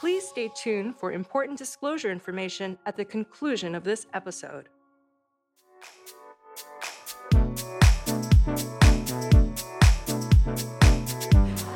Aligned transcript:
Please 0.00 0.26
stay 0.26 0.48
tuned 0.54 0.96
for 0.96 1.12
important 1.12 1.58
disclosure 1.58 2.10
information 2.10 2.78
at 2.86 2.96
the 2.96 3.04
conclusion 3.04 3.74
of 3.74 3.84
this 3.84 4.06
episode. 4.14 4.70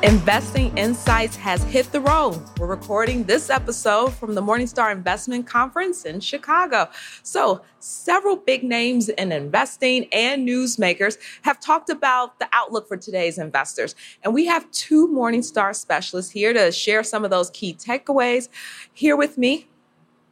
Investing 0.05 0.77
Insights 0.77 1.35
has 1.37 1.63
hit 1.63 1.91
the 1.91 1.99
road. 1.99 2.39
We're 2.59 2.67
recording 2.67 3.23
this 3.23 3.49
episode 3.49 4.13
from 4.13 4.35
the 4.35 4.41
Morningstar 4.41 4.91
Investment 4.91 5.47
Conference 5.47 6.05
in 6.05 6.19
Chicago. 6.19 6.91
So, 7.23 7.63
several 7.79 8.35
big 8.35 8.63
names 8.63 9.09
in 9.09 9.31
investing 9.31 10.07
and 10.13 10.47
newsmakers 10.47 11.17
have 11.41 11.59
talked 11.59 11.89
about 11.89 12.37
the 12.37 12.47
outlook 12.53 12.87
for 12.87 12.97
today's 12.97 13.39
investors. 13.39 13.95
And 14.21 14.31
we 14.31 14.45
have 14.45 14.69
two 14.69 15.07
Morningstar 15.07 15.75
specialists 15.75 16.29
here 16.29 16.53
to 16.53 16.71
share 16.71 17.01
some 17.03 17.23
of 17.23 17.31
those 17.31 17.49
key 17.49 17.73
takeaways. 17.73 18.47
Here 18.93 19.15
with 19.15 19.39
me, 19.39 19.67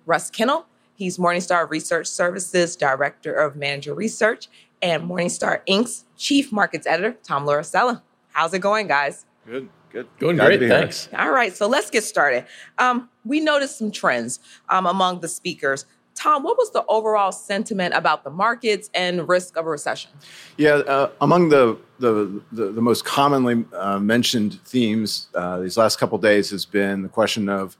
Russ 0.05 0.29
Kinnel. 0.29 0.67
He's 0.93 1.17
Morningstar 1.17 1.67
Research 1.67 2.05
Services 2.05 2.75
Director 2.75 3.33
of 3.33 3.55
Manager 3.55 3.95
Research 3.95 4.49
and 4.83 5.09
Morningstar 5.09 5.61
Inc.'s 5.67 6.05
Chief 6.15 6.51
Markets 6.51 6.85
Editor, 6.85 7.17
Tom 7.23 7.47
Lauricella. 7.47 8.03
How's 8.33 8.53
it 8.53 8.59
going, 8.59 8.85
guys? 8.85 9.25
Good, 9.45 9.69
good. 9.91 10.07
Going 10.19 10.37
Glad 10.37 10.59
great, 10.59 10.69
thanks. 10.69 11.09
All 11.17 11.31
right, 11.31 11.55
so 11.55 11.67
let's 11.67 11.89
get 11.89 12.03
started. 12.03 12.45
Um, 12.77 13.09
we 13.25 13.39
noticed 13.39 13.77
some 13.77 13.91
trends 13.91 14.39
um, 14.69 14.85
among 14.85 15.19
the 15.19 15.27
speakers. 15.27 15.85
Tom, 16.15 16.43
what 16.43 16.57
was 16.57 16.71
the 16.71 16.85
overall 16.87 17.31
sentiment 17.31 17.93
about 17.95 18.23
the 18.23 18.29
markets 18.29 18.89
and 18.93 19.27
risk 19.27 19.57
of 19.57 19.65
a 19.65 19.69
recession? 19.69 20.11
Yeah, 20.57 20.75
uh, 20.75 21.09
among 21.21 21.49
the, 21.49 21.77
the, 21.99 22.41
the, 22.51 22.71
the, 22.71 22.81
most 22.81 23.03
commonly 23.03 23.65
uh, 23.73 23.99
mentioned 23.99 24.59
themes 24.61 25.27
uh, 25.33 25.59
these 25.59 25.75
last 25.75 25.97
couple 25.97 26.17
days 26.19 26.51
has 26.51 26.65
been 26.65 27.01
the 27.01 27.09
question 27.09 27.49
of 27.49 27.75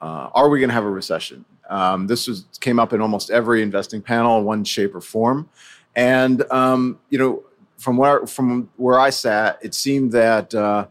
uh, 0.00 0.30
are 0.32 0.48
we 0.48 0.60
going 0.60 0.70
to 0.70 0.74
have 0.74 0.84
a 0.84 0.90
recession? 0.90 1.44
Um, 1.68 2.06
this 2.06 2.26
was, 2.26 2.46
came 2.60 2.78
up 2.78 2.92
in 2.92 3.00
almost 3.00 3.30
every 3.30 3.62
investing 3.62 4.00
panel 4.00 4.38
in 4.38 4.44
one 4.44 4.64
shape 4.64 4.94
or 4.94 5.00
form. 5.00 5.48
And, 5.94 6.44
um, 6.50 6.98
you 7.10 7.18
know, 7.18 7.42
from 7.78 7.96
where 7.96 8.26
from 8.26 8.68
where 8.76 8.98
I 8.98 9.10
sat, 9.10 9.58
it 9.62 9.74
seemed 9.74 10.12
that 10.12 10.54
uh, 10.54 10.86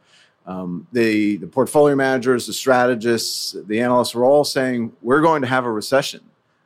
um, 0.46 0.88
the 0.94 1.38
the 1.38 1.48
portfolio 1.48 1.96
managers, 1.96 2.48
the 2.48 2.54
strategists, 2.54 3.56
the 3.68 3.82
analysts 3.82 4.16
were 4.16 4.26
all 4.26 4.44
saying 4.44 4.94
we're 5.02 5.22
going 5.22 5.42
to 5.42 5.48
have 5.48 5.66
a 5.66 5.72
recession. 5.72 6.22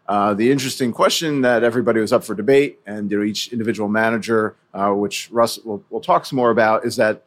Uh, 0.08 0.33
the 0.33 0.52
interesting 0.52 0.91
question 0.91 1.41
that 1.41 1.63
everybody 1.63 2.00
was 2.00 2.13
up 2.13 2.23
for 2.23 2.36
debate, 2.36 2.80
and 2.86 3.09
you 3.09 3.17
know, 3.17 3.23
each 3.23 3.52
individual 3.52 3.89
manager, 3.89 4.55
uh, 4.73 4.89
which 4.89 5.30
Russ 5.31 5.58
will, 5.59 5.83
will 5.89 6.02
talk 6.02 6.25
some 6.25 6.35
more 6.35 6.52
about, 6.52 6.85
is 6.85 6.95
that 6.97 7.23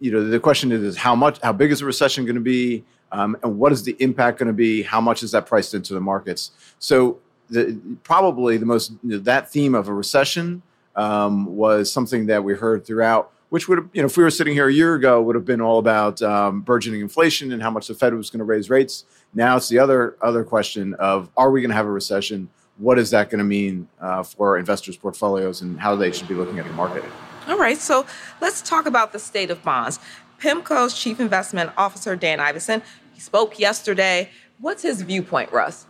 you 0.00 0.10
know 0.10 0.26
the 0.28 0.40
question 0.40 0.72
is 0.72 0.96
how 0.96 1.14
much, 1.14 1.38
how 1.42 1.52
big 1.52 1.70
is 1.70 1.80
the 1.80 1.84
recession 1.86 2.24
going 2.24 2.34
to 2.34 2.40
be, 2.40 2.84
um, 3.12 3.36
and 3.42 3.58
what 3.58 3.72
is 3.72 3.84
the 3.84 3.96
impact 4.00 4.38
going 4.38 4.46
to 4.48 4.52
be? 4.52 4.82
How 4.82 5.00
much 5.00 5.22
is 5.22 5.30
that 5.32 5.46
priced 5.46 5.74
into 5.74 5.94
the 5.94 6.00
markets? 6.00 6.50
So 6.78 7.18
the, 7.50 7.78
probably 8.02 8.56
the 8.56 8.66
most 8.66 8.92
you 9.02 9.10
know, 9.10 9.18
that 9.18 9.50
theme 9.50 9.74
of 9.74 9.88
a 9.88 9.92
recession 9.94 10.62
um, 10.96 11.56
was 11.56 11.92
something 11.92 12.26
that 12.26 12.44
we 12.44 12.54
heard 12.54 12.86
throughout, 12.86 13.32
which 13.48 13.68
would 13.68 13.78
have, 13.78 13.88
you 13.92 14.02
know, 14.02 14.06
if 14.06 14.16
we 14.16 14.22
were 14.22 14.30
sitting 14.30 14.54
here 14.54 14.68
a 14.68 14.72
year 14.72 14.94
ago, 14.94 15.20
would 15.22 15.34
have 15.34 15.44
been 15.44 15.60
all 15.60 15.78
about 15.78 16.20
um, 16.22 16.60
burgeoning 16.60 17.00
inflation 17.00 17.52
and 17.52 17.62
how 17.62 17.70
much 17.70 17.88
the 17.88 17.94
Fed 17.94 18.14
was 18.14 18.30
going 18.30 18.38
to 18.38 18.44
raise 18.44 18.70
rates. 18.70 19.04
Now 19.34 19.56
it's 19.56 19.68
the 19.68 19.78
other 19.78 20.16
other 20.22 20.44
question 20.44 20.94
of 20.94 21.30
are 21.36 21.50
we 21.50 21.60
going 21.60 21.70
to 21.70 21.76
have 21.76 21.86
a 21.86 21.90
recession? 21.90 22.48
What 22.78 22.98
is 22.98 23.10
that 23.10 23.30
going 23.30 23.38
to 23.38 23.44
mean 23.44 23.88
uh, 24.00 24.22
for 24.22 24.58
investors' 24.58 24.96
portfolios 24.96 25.62
and 25.62 25.78
how 25.78 25.94
they 25.94 26.10
should 26.10 26.28
be 26.28 26.34
looking 26.34 26.58
at 26.58 26.66
the 26.66 26.72
market? 26.72 27.04
All 27.46 27.58
right, 27.58 27.78
so 27.78 28.06
let's 28.40 28.62
talk 28.62 28.86
about 28.86 29.12
the 29.12 29.18
state 29.18 29.50
of 29.50 29.62
bonds. 29.62 30.00
PIMCO's 30.40 30.98
chief 30.98 31.20
investment 31.20 31.70
officer 31.76 32.16
Dan 32.16 32.38
Ivascyn 32.38 32.82
he 33.14 33.20
spoke 33.20 33.58
yesterday. 33.58 34.30
What's 34.58 34.82
his 34.82 35.02
viewpoint, 35.02 35.52
Russ? 35.52 35.86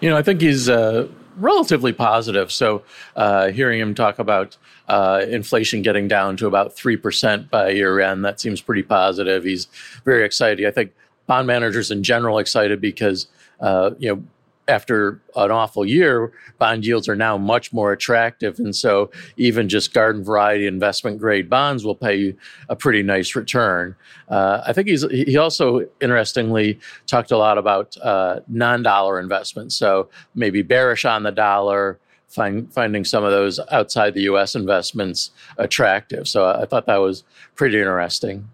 You 0.00 0.08
know, 0.08 0.16
I 0.16 0.22
think 0.22 0.40
he's 0.40 0.68
uh, 0.68 1.08
relatively 1.38 1.92
positive. 1.92 2.50
So, 2.52 2.82
uh, 3.16 3.48
hearing 3.48 3.80
him 3.80 3.94
talk 3.94 4.18
about 4.18 4.56
uh, 4.88 5.24
inflation 5.28 5.82
getting 5.82 6.08
down 6.08 6.36
to 6.38 6.46
about 6.46 6.76
3% 6.76 7.50
by 7.50 7.70
year 7.70 8.00
end, 8.00 8.24
that 8.24 8.40
seems 8.40 8.60
pretty 8.60 8.82
positive. 8.82 9.44
He's 9.44 9.68
very 10.04 10.24
excited. 10.24 10.66
I 10.66 10.70
think 10.70 10.92
bond 11.26 11.46
managers 11.46 11.90
in 11.90 12.02
general 12.02 12.38
excited 12.38 12.80
because, 12.80 13.26
uh, 13.60 13.90
you 13.98 14.14
know, 14.14 14.22
after 14.68 15.20
an 15.34 15.50
awful 15.50 15.84
year, 15.84 16.30
bond 16.58 16.84
yields 16.84 17.08
are 17.08 17.16
now 17.16 17.38
much 17.38 17.72
more 17.72 17.92
attractive. 17.92 18.58
And 18.58 18.76
so 18.76 19.10
even 19.36 19.68
just 19.68 19.94
garden 19.94 20.22
variety 20.22 20.66
investment 20.66 21.18
grade 21.18 21.48
bonds 21.48 21.84
will 21.84 21.94
pay 21.94 22.16
you 22.16 22.36
a 22.68 22.76
pretty 22.76 23.02
nice 23.02 23.34
return. 23.34 23.96
Uh, 24.28 24.62
I 24.66 24.72
think 24.74 24.88
he's, 24.88 25.02
he 25.10 25.36
also 25.38 25.88
interestingly 26.00 26.78
talked 27.06 27.30
a 27.30 27.38
lot 27.38 27.56
about 27.56 27.96
uh, 28.02 28.40
non 28.46 28.82
dollar 28.82 29.18
investments. 29.18 29.74
So 29.74 30.10
maybe 30.34 30.62
bearish 30.62 31.06
on 31.06 31.22
the 31.22 31.32
dollar, 31.32 31.98
find, 32.28 32.72
finding 32.72 33.04
some 33.04 33.24
of 33.24 33.30
those 33.30 33.58
outside 33.70 34.12
the 34.12 34.22
US 34.22 34.54
investments 34.54 35.30
attractive. 35.56 36.28
So 36.28 36.46
I 36.46 36.66
thought 36.66 36.86
that 36.86 36.98
was 36.98 37.24
pretty 37.54 37.78
interesting. 37.78 38.48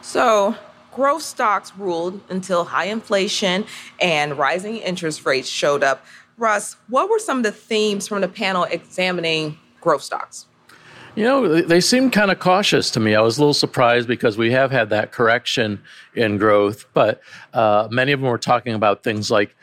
So 0.00 0.54
growth 0.92 1.22
stocks 1.22 1.72
ruled 1.76 2.20
until 2.28 2.64
high 2.64 2.86
inflation 2.86 3.64
and 4.00 4.36
rising 4.36 4.78
interest 4.78 5.24
rates 5.24 5.48
showed 5.48 5.82
up. 5.82 6.04
Russ, 6.36 6.76
what 6.88 7.10
were 7.10 7.18
some 7.18 7.38
of 7.38 7.42
the 7.44 7.52
themes 7.52 8.08
from 8.08 8.20
the 8.22 8.28
panel 8.28 8.64
examining 8.64 9.58
growth 9.80 10.02
stocks? 10.02 10.46
You 11.16 11.24
know, 11.24 11.60
they 11.62 11.80
seemed 11.80 12.12
kind 12.12 12.30
of 12.30 12.38
cautious 12.38 12.90
to 12.92 13.00
me. 13.00 13.14
I 13.14 13.20
was 13.20 13.36
a 13.36 13.40
little 13.40 13.52
surprised 13.52 14.06
because 14.06 14.38
we 14.38 14.52
have 14.52 14.70
had 14.70 14.90
that 14.90 15.10
correction 15.10 15.82
in 16.14 16.38
growth, 16.38 16.86
but 16.94 17.20
uh, 17.52 17.88
many 17.90 18.12
of 18.12 18.20
them 18.20 18.30
were 18.30 18.38
talking 18.38 18.74
about 18.74 19.02
things 19.02 19.30
like 19.30 19.54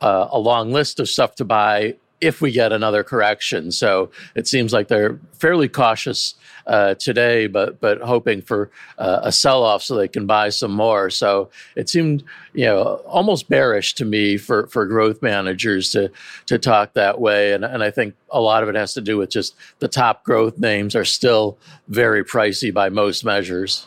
uh, 0.00 0.28
a 0.30 0.38
long 0.38 0.72
list 0.72 1.00
of 1.00 1.08
stuff 1.08 1.34
to 1.36 1.44
buy 1.44 1.96
if 2.24 2.40
we 2.40 2.50
get 2.50 2.72
another 2.72 3.04
correction. 3.04 3.70
So 3.70 4.10
it 4.34 4.46
seems 4.46 4.72
like 4.72 4.88
they're 4.88 5.18
fairly 5.32 5.68
cautious 5.68 6.34
uh, 6.66 6.94
today, 6.94 7.46
but 7.46 7.80
but 7.80 8.00
hoping 8.00 8.40
for 8.40 8.70
uh, 8.98 9.20
a 9.22 9.32
sell 9.32 9.62
off 9.62 9.82
so 9.82 9.94
they 9.94 10.08
can 10.08 10.26
buy 10.26 10.48
some 10.48 10.72
more. 10.72 11.10
So 11.10 11.50
it 11.76 11.88
seemed 11.88 12.24
you 12.54 12.64
know 12.64 13.02
almost 13.06 13.48
bearish 13.48 13.94
to 13.94 14.04
me 14.04 14.36
for 14.36 14.66
for 14.68 14.86
growth 14.86 15.22
managers 15.22 15.90
to 15.90 16.10
to 16.46 16.58
talk 16.58 16.94
that 16.94 17.20
way, 17.20 17.52
and 17.52 17.64
and 17.64 17.82
I 17.82 17.90
think 17.90 18.14
a 18.30 18.40
lot 18.40 18.62
of 18.62 18.68
it 18.68 18.74
has 18.74 18.94
to 18.94 19.00
do 19.00 19.18
with 19.18 19.30
just 19.30 19.54
the 19.78 19.88
top 19.88 20.24
growth 20.24 20.58
names 20.58 20.96
are 20.96 21.04
still 21.04 21.58
very 21.88 22.24
pricey 22.24 22.72
by 22.72 22.88
most 22.88 23.24
measures. 23.24 23.86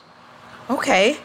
Okay. 0.69 1.17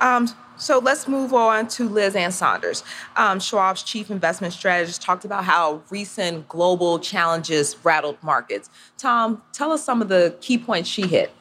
Um, 0.00 0.28
so 0.60 0.78
let's 0.78 1.08
move 1.08 1.32
on 1.32 1.66
to 1.68 1.88
Liz 1.88 2.14
Ann 2.14 2.30
Sonders. 2.30 2.84
Um, 3.16 3.40
Schwab's 3.40 3.82
chief 3.82 4.10
investment 4.10 4.52
strategist 4.52 5.00
talked 5.02 5.24
about 5.24 5.44
how 5.44 5.82
recent 5.90 6.48
global 6.48 6.98
challenges 6.98 7.76
rattled 7.82 8.22
markets. 8.22 8.68
Tom, 8.98 9.42
tell 9.52 9.72
us 9.72 9.82
some 9.82 10.02
of 10.02 10.08
the 10.08 10.36
key 10.40 10.58
points 10.58 10.88
she 10.88 11.02
hit. 11.02 11.32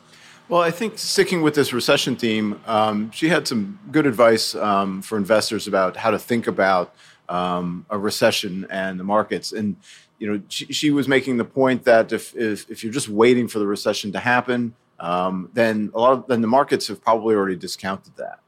Well, 0.47 0.61
I 0.61 0.71
think 0.71 0.97
sticking 0.97 1.43
with 1.43 1.53
this 1.53 1.73
recession 1.73 2.15
theme, 2.15 2.59
um, 2.65 3.11
she 3.11 3.29
had 3.29 3.47
some 3.47 3.77
good 3.91 4.07
advice 4.07 4.55
um, 4.55 5.01
for 5.01 5.17
investors 5.17 5.67
about 5.67 5.97
how 5.97 6.09
to 6.09 6.17
think 6.17 6.47
about 6.47 6.95
um, 7.27 7.85
a 7.89 7.99
recession 7.99 8.65
and 8.71 8.99
the 8.99 9.03
markets. 9.03 9.51
And 9.51 9.75
you 10.17 10.31
know, 10.31 10.41
she, 10.47 10.65
she, 10.73 10.91
was 10.91 11.07
making 11.07 11.37
the 11.37 11.45
point 11.45 11.83
that 11.85 12.11
if, 12.11 12.35
if, 12.35 12.69
if 12.69 12.83
you're 12.83 12.91
just 12.91 13.09
waiting 13.09 13.47
for 13.47 13.59
the 13.59 13.67
recession 13.67 14.11
to 14.13 14.19
happen, 14.19 14.73
um, 14.99 15.49
then 15.53 15.91
a 15.93 15.99
lot 15.99 16.13
of, 16.13 16.27
then 16.27 16.41
the 16.41 16.47
markets 16.47 16.87
have 16.87 17.01
probably 17.01 17.35
already 17.35 17.55
discounted 17.55 18.15
that 18.17 18.39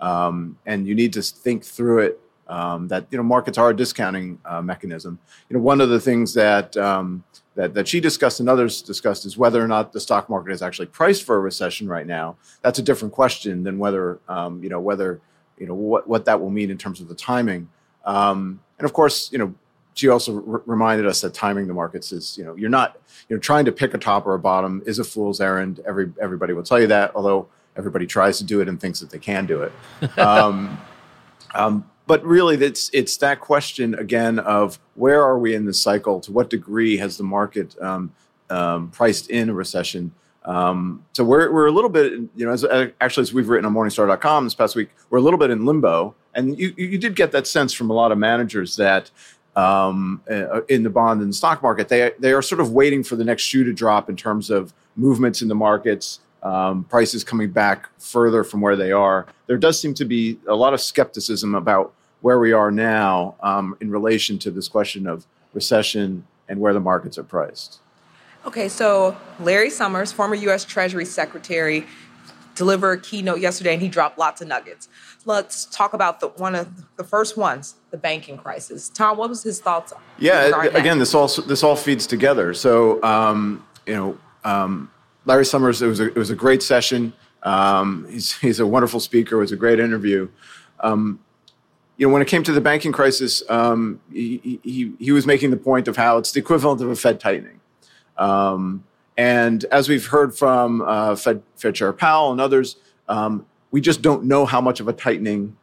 um, 0.00 0.58
and 0.66 0.86
you 0.86 0.94
need 0.94 1.12
to 1.14 1.22
think 1.22 1.64
through 1.64 2.00
it. 2.00 2.20
Um, 2.48 2.88
that 2.88 3.06
you 3.10 3.18
know 3.18 3.24
markets 3.24 3.58
are 3.58 3.68
a 3.68 3.76
discounting 3.76 4.40
uh, 4.46 4.62
mechanism. 4.62 5.18
You 5.50 5.56
know 5.56 5.62
one 5.62 5.82
of 5.82 5.90
the 5.90 6.00
things 6.00 6.32
that 6.32 6.74
um, 6.78 7.22
that 7.56 7.74
that 7.74 7.86
she 7.86 8.00
discussed 8.00 8.40
and 8.40 8.48
others 8.48 8.80
discussed 8.80 9.26
is 9.26 9.36
whether 9.36 9.62
or 9.62 9.68
not 9.68 9.92
the 9.92 10.00
stock 10.00 10.30
market 10.30 10.52
is 10.52 10.62
actually 10.62 10.86
priced 10.86 11.24
for 11.24 11.36
a 11.36 11.40
recession 11.40 11.88
right 11.88 12.06
now. 12.06 12.36
That's 12.62 12.78
a 12.78 12.82
different 12.82 13.12
question 13.12 13.64
than 13.64 13.78
whether 13.78 14.18
um, 14.28 14.62
you 14.62 14.70
know 14.70 14.80
whether 14.80 15.20
you 15.58 15.66
know 15.66 15.74
what 15.74 16.08
what 16.08 16.24
that 16.24 16.40
will 16.40 16.50
mean 16.50 16.70
in 16.70 16.78
terms 16.78 17.02
of 17.02 17.08
the 17.08 17.14
timing. 17.14 17.68
Um, 18.06 18.60
and 18.78 18.86
of 18.86 18.94
course, 18.94 19.30
you 19.30 19.38
know 19.38 19.54
she 19.94 20.08
also 20.08 20.36
r- 20.36 20.62
reminded 20.64 21.06
us 21.06 21.20
that 21.22 21.34
timing 21.34 21.66
the 21.66 21.74
markets 21.74 22.12
is 22.12 22.38
you 22.38 22.44
know 22.44 22.54
you're 22.54 22.70
not 22.70 22.96
you 23.28 23.34
know 23.34 23.40
trying 23.40 23.64
to 23.64 23.72
pick 23.72 23.92
a 23.92 23.98
top 23.98 24.26
or 24.26 24.34
a 24.34 24.38
bottom 24.38 24.82
is 24.86 25.00
a 25.00 25.04
fool's 25.04 25.40
errand. 25.40 25.80
Every 25.84 26.12
everybody 26.22 26.52
will 26.52 26.62
tell 26.62 26.80
you 26.80 26.86
that, 26.86 27.10
although 27.16 27.48
everybody 27.78 28.06
tries 28.06 28.36
to 28.38 28.44
do 28.44 28.60
it 28.60 28.68
and 28.68 28.80
thinks 28.80 29.00
that 29.00 29.10
they 29.10 29.18
can 29.18 29.46
do 29.46 29.62
it. 29.62 30.18
Um, 30.18 30.78
um, 31.54 31.88
but 32.06 32.24
really, 32.24 32.56
it's 32.56 32.90
it's 32.92 33.16
that 33.18 33.40
question 33.40 33.94
again 33.94 34.38
of 34.38 34.78
where 34.94 35.22
are 35.22 35.38
we 35.38 35.54
in 35.54 35.66
the 35.66 35.74
cycle? 35.74 36.20
To 36.20 36.32
what 36.32 36.50
degree 36.50 36.96
has 36.96 37.16
the 37.16 37.24
market 37.24 37.80
um, 37.80 38.12
um 38.50 38.90
priced 38.90 39.30
in 39.30 39.50
a 39.50 39.54
recession? 39.54 40.12
Um, 40.44 41.04
so 41.12 41.22
we're 41.22 41.52
we're 41.52 41.66
a 41.66 41.70
little 41.70 41.90
bit, 41.90 42.12
you 42.34 42.46
know, 42.46 42.52
as, 42.52 42.64
actually 43.02 43.22
as 43.22 43.34
we've 43.34 43.48
written 43.48 43.66
on 43.66 43.74
Morningstar.com 43.74 44.44
this 44.44 44.54
past 44.54 44.74
week, 44.74 44.88
we're 45.10 45.18
a 45.18 45.22
little 45.22 45.38
bit 45.38 45.50
in 45.50 45.66
limbo, 45.66 46.14
and 46.34 46.58
you 46.58 46.72
you 46.78 46.96
did 46.96 47.14
get 47.14 47.30
that 47.32 47.46
sense 47.46 47.74
from 47.74 47.90
a 47.90 47.92
lot 47.92 48.10
of 48.10 48.18
managers 48.18 48.76
that. 48.76 49.10
Um, 49.56 50.22
uh, 50.30 50.60
in 50.68 50.84
the 50.84 50.90
bond 50.90 51.20
and 51.20 51.34
stock 51.34 51.64
market, 51.64 51.88
they 51.88 52.12
they 52.20 52.32
are 52.32 52.42
sort 52.42 52.60
of 52.60 52.70
waiting 52.70 53.02
for 53.02 53.16
the 53.16 53.24
next 53.24 53.42
shoe 53.42 53.64
to 53.64 53.72
drop 53.72 54.08
in 54.08 54.14
terms 54.14 54.50
of 54.50 54.72
movements 54.94 55.42
in 55.42 55.48
the 55.48 55.54
markets, 55.56 56.20
um, 56.42 56.84
prices 56.84 57.24
coming 57.24 57.50
back 57.50 57.88
further 57.98 58.44
from 58.44 58.60
where 58.60 58.76
they 58.76 58.92
are, 58.92 59.26
there 59.46 59.58
does 59.58 59.80
seem 59.80 59.94
to 59.94 60.04
be 60.04 60.38
a 60.46 60.54
lot 60.54 60.74
of 60.74 60.80
skepticism 60.80 61.54
about 61.54 61.92
where 62.20 62.38
we 62.38 62.52
are 62.52 62.70
now 62.70 63.34
um, 63.40 63.76
in 63.80 63.90
relation 63.90 64.38
to 64.38 64.50
this 64.50 64.68
question 64.68 65.06
of 65.06 65.26
recession 65.54 66.26
and 66.48 66.60
where 66.60 66.72
the 66.72 66.80
markets 66.80 67.18
are 67.18 67.24
priced. 67.24 67.80
Okay, 68.46 68.68
so 68.68 69.16
Larry 69.40 69.70
Summers, 69.70 70.12
former 70.12 70.34
U.S. 70.34 70.64
Treasury 70.64 71.04
Secretary, 71.04 71.86
delivered 72.54 72.98
a 72.98 73.02
keynote 73.02 73.40
yesterday 73.40 73.72
and 73.72 73.82
he 73.82 73.88
dropped 73.88 74.18
lots 74.18 74.40
of 74.40 74.48
nuggets. 74.48 74.88
Let's 75.24 75.64
talk 75.66 75.92
about 75.92 76.20
the, 76.20 76.28
one 76.28 76.54
of 76.54 76.96
the 76.96 77.04
first 77.04 77.36
ones, 77.36 77.76
the 77.90 77.96
banking 77.96 78.36
crisis. 78.36 78.88
Tom, 78.88 79.16
what 79.16 79.28
was 79.28 79.42
his 79.42 79.60
thoughts? 79.60 79.92
On? 79.92 80.00
Yeah, 80.18 80.64
again, 80.74 80.98
this 80.98 81.14
all 81.14 81.28
this 81.28 81.62
all 81.62 81.76
feeds 81.76 82.06
together. 82.06 82.54
So 82.54 83.02
um, 83.02 83.64
you 83.86 83.94
know, 83.94 84.18
um, 84.44 84.90
Larry 85.28 85.44
Summers, 85.44 85.82
it 85.82 85.86
was 85.86 86.00
a, 86.00 86.06
it 86.06 86.16
was 86.16 86.30
a 86.30 86.34
great 86.34 86.62
session. 86.62 87.12
Um, 87.42 88.06
he's 88.10 88.36
he's 88.38 88.60
a 88.60 88.66
wonderful 88.66 88.98
speaker. 88.98 89.36
It 89.36 89.40
was 89.40 89.52
a 89.52 89.56
great 89.56 89.78
interview. 89.78 90.28
Um, 90.80 91.20
you 91.98 92.06
know, 92.06 92.12
when 92.12 92.22
it 92.22 92.28
came 92.28 92.42
to 92.44 92.52
the 92.52 92.60
banking 92.60 92.92
crisis, 92.92 93.42
um, 93.50 94.00
he, 94.10 94.60
he, 94.62 94.92
he 94.98 95.12
was 95.12 95.26
making 95.26 95.50
the 95.50 95.56
point 95.56 95.86
of 95.86 95.96
how 95.96 96.16
it's 96.16 96.32
the 96.32 96.38
equivalent 96.40 96.80
of 96.80 96.88
a 96.88 96.96
Fed 96.96 97.20
tightening. 97.20 97.60
Um, 98.16 98.84
and 99.16 99.64
as 99.66 99.88
we've 99.88 100.06
heard 100.06 100.34
from 100.34 100.80
uh, 100.82 101.16
Fed, 101.16 101.42
Fed 101.56 101.74
Chair 101.74 101.92
Powell 101.92 102.30
and 102.30 102.40
others, 102.40 102.76
um, 103.08 103.44
we 103.72 103.80
just 103.80 104.00
don't 104.00 104.24
know 104.24 104.46
how 104.46 104.60
much 104.60 104.78
of 104.78 104.86
a 104.86 104.92
tightening 104.92 105.56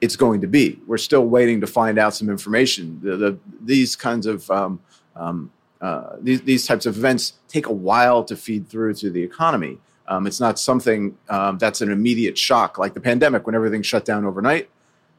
it's 0.00 0.16
going 0.16 0.40
to 0.40 0.48
be. 0.48 0.80
We're 0.86 0.98
still 0.98 1.24
waiting 1.24 1.60
to 1.60 1.66
find 1.66 1.96
out 1.96 2.12
some 2.12 2.28
information. 2.28 3.00
The, 3.02 3.16
the, 3.16 3.38
these 3.62 3.94
kinds 3.94 4.26
of 4.26 4.50
um, 4.50 4.80
um, 5.14 5.52
uh, 5.82 6.16
these, 6.20 6.42
these 6.42 6.66
types 6.66 6.86
of 6.86 6.96
events 6.96 7.34
take 7.48 7.66
a 7.66 7.72
while 7.72 8.22
to 8.24 8.36
feed 8.36 8.68
through 8.68 8.94
to 8.94 9.10
the 9.10 9.22
economy. 9.22 9.78
Um, 10.06 10.26
it's 10.26 10.40
not 10.40 10.58
something 10.58 11.18
um, 11.28 11.58
that's 11.58 11.80
an 11.80 11.90
immediate 11.90 12.38
shock 12.38 12.78
like 12.78 12.94
the 12.94 13.00
pandemic 13.00 13.46
when 13.46 13.54
everything 13.54 13.82
shut 13.82 14.04
down 14.04 14.24
overnight. 14.24 14.70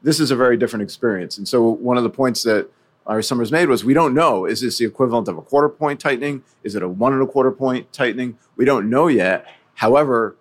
This 0.01 0.19
is 0.19 0.31
a 0.31 0.35
very 0.35 0.55
different 0.57 0.83
experience. 0.83 1.37
And 1.37 1.47
so, 1.47 1.61
one 1.69 1.97
of 1.97 2.03
the 2.03 2.09
points 2.09 2.43
that 2.43 2.69
Larry 3.05 3.23
Summers 3.23 3.51
made 3.51 3.67
was 3.67 3.83
we 3.83 3.93
don't 3.93 4.13
know. 4.13 4.45
Is 4.45 4.61
this 4.61 4.77
the 4.77 4.85
equivalent 4.85 5.27
of 5.27 5.37
a 5.37 5.41
quarter 5.41 5.69
point 5.69 5.99
tightening? 5.99 6.43
Is 6.63 6.75
it 6.75 6.83
a 6.83 6.87
one 6.87 7.13
and 7.13 7.21
a 7.21 7.27
quarter 7.27 7.51
point 7.51 7.91
tightening? 7.91 8.37
We 8.55 8.65
don't 8.65 8.89
know 8.89 9.07
yet. 9.07 9.47
However, 9.75 10.37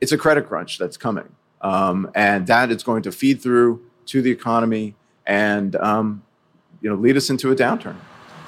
it's 0.00 0.12
a 0.12 0.18
credit 0.18 0.48
crunch 0.48 0.78
that's 0.78 0.96
coming. 0.96 1.28
Um, 1.60 2.10
and 2.14 2.46
that 2.48 2.70
is 2.70 2.82
going 2.82 3.02
to 3.04 3.12
feed 3.12 3.40
through 3.40 3.82
to 4.06 4.20
the 4.20 4.30
economy 4.30 4.96
and 5.26 5.76
um, 5.76 6.22
you 6.80 6.90
know 6.90 6.96
lead 6.96 7.16
us 7.16 7.30
into 7.30 7.50
a 7.50 7.54
downturn. 7.54 7.96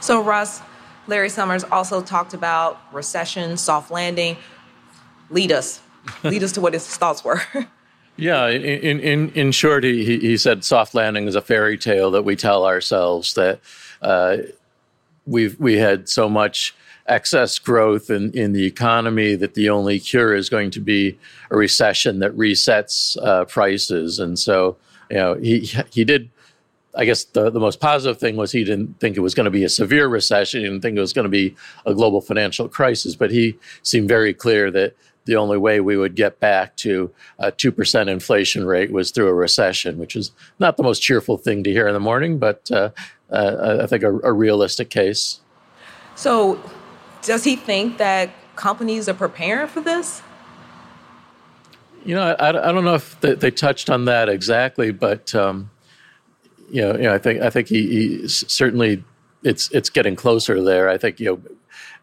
So, 0.01 0.23
Russ, 0.23 0.61
Larry 1.07 1.29
Summers 1.29 1.65
also 1.65 2.01
talked 2.03 2.35
about 2.35 2.81
recession, 2.93 3.57
soft 3.57 3.91
landing. 3.91 4.37
Lead 5.31 5.53
us, 5.53 5.81
lead 6.25 6.43
us 6.43 6.53
to 6.53 6.61
what 6.61 6.73
his 6.73 6.87
thoughts 6.87 7.25
were. 7.25 7.41
Yeah, 8.17 8.47
in, 8.49 9.01
in, 9.01 9.31
in 9.31 9.51
short, 9.51 9.83
he, 9.83 10.21
he 10.21 10.37
said 10.37 10.63
soft 10.63 10.95
landing 10.95 11.27
is 11.27 11.35
a 11.35 11.41
fairy 11.41 11.77
tale 11.77 12.13
that 12.13 12.25
we 12.25 12.37
tell 12.37 12.65
ourselves 12.65 13.35
that 13.35 13.59
uh, 14.03 14.37
we've 15.27 15.59
we 15.59 15.79
had 15.79 16.09
so 16.09 16.29
much 16.29 16.77
excess 17.07 17.59
growth 17.59 18.11
in, 18.11 18.31
in 18.33 18.53
the 18.53 18.65
economy 18.67 19.35
that 19.35 19.55
the 19.55 19.69
only 19.69 19.99
cure 19.99 20.35
is 20.35 20.49
going 20.49 20.71
to 20.71 20.81
be 20.81 21.19
a 21.51 21.57
recession 21.57 22.21
that 22.21 22.33
resets 22.37 23.17
uh, 23.23 23.45
prices. 23.47 24.21
And 24.21 24.39
so, 24.39 24.77
you 25.11 25.17
know, 25.17 25.35
he 25.35 25.71
he 25.91 26.05
did. 26.05 26.31
I 26.97 27.05
guess 27.05 27.25
the, 27.25 27.51
the 27.51 27.61
most 27.61 27.81
positive 27.81 28.19
thing 28.19 28.37
was 28.37 28.53
he 28.53 28.65
didn't 28.65 29.01
think 29.01 29.17
it 29.17 29.21
was 29.21 29.35
going 29.35 29.45
to 29.45 29.51
be 29.51 29.65
a 29.65 29.69
severe 29.69 30.07
recession. 30.07 30.61
He 30.61 30.67
didn't 30.67 30.83
think 30.83 30.97
it 30.97 31.01
was 31.01 31.13
going 31.13 31.25
to 31.25 31.31
be 31.31 31.57
a 31.87 31.95
global 31.95 32.21
financial 32.21 32.69
crisis. 32.69 33.17
But 33.17 33.31
he 33.31 33.59
seemed 33.83 34.09
very 34.09 34.33
clear 34.33 34.71
that 34.71 34.95
the 35.25 35.37
only 35.37 35.57
way 35.57 35.81
we 35.81 35.97
would 35.97 36.15
get 36.15 36.39
back 36.41 36.77
to 36.77 37.11
a 37.39 37.51
2% 37.51 38.09
inflation 38.09 38.67
rate 38.67 38.93
was 38.93 39.11
through 39.11 39.29
a 39.29 39.35
recession, 39.35 39.99
which 39.99 40.17
is 40.17 40.33
not 40.59 40.77
the 40.77 40.83
most 40.83 41.01
cheerful 41.01 41.37
thing 41.37 41.65
to 41.65 41.71
hear 41.71 41.89
in 41.89 41.95
the 41.95 42.01
morning, 42.01 42.39
but 42.39 42.71
uh, 42.71 42.91
uh, 43.31 43.79
I 43.83 43.87
think 43.87 44.03
a, 44.03 44.19
a, 44.21 44.33
realistic 44.33 44.91
case. 44.91 45.41
So, 46.15 46.61
does 47.23 47.45
he 47.45 47.57
think 47.57 47.99
that 47.99 48.31
companies 48.55 49.09
are 49.09 49.15
preparing 49.15 49.67
for 49.67 49.81
this? 49.81 50.23
You 52.05 52.15
know, 52.15 52.37
I, 52.39 52.49
I 52.51 52.73
don't 52.73 52.85
know 52.85 52.95
if 52.95 53.19
they, 53.21 53.35
they, 53.35 53.51
touched 53.51 53.89
on 53.89 54.05
that 54.05 54.29
exactly, 54.29 54.91
but 54.91 55.35
um, 55.35 55.71
you 56.71 56.83
know, 56.83 56.93
you 56.97 57.03
know, 57.05 57.15
I 57.15 57.19
think 57.19 57.43
I 57.43 57.51
think 57.51 57.69
he, 57.69 57.87
he 57.87 58.29
certainly 58.29 59.05
it's 59.43 59.71
it's 59.71 59.91
getting 59.91 60.17
closer 60.17 60.63
there. 60.63 60.89
I 60.89 60.99
think 60.99 61.21
you 61.21 61.27
know 61.27 61.41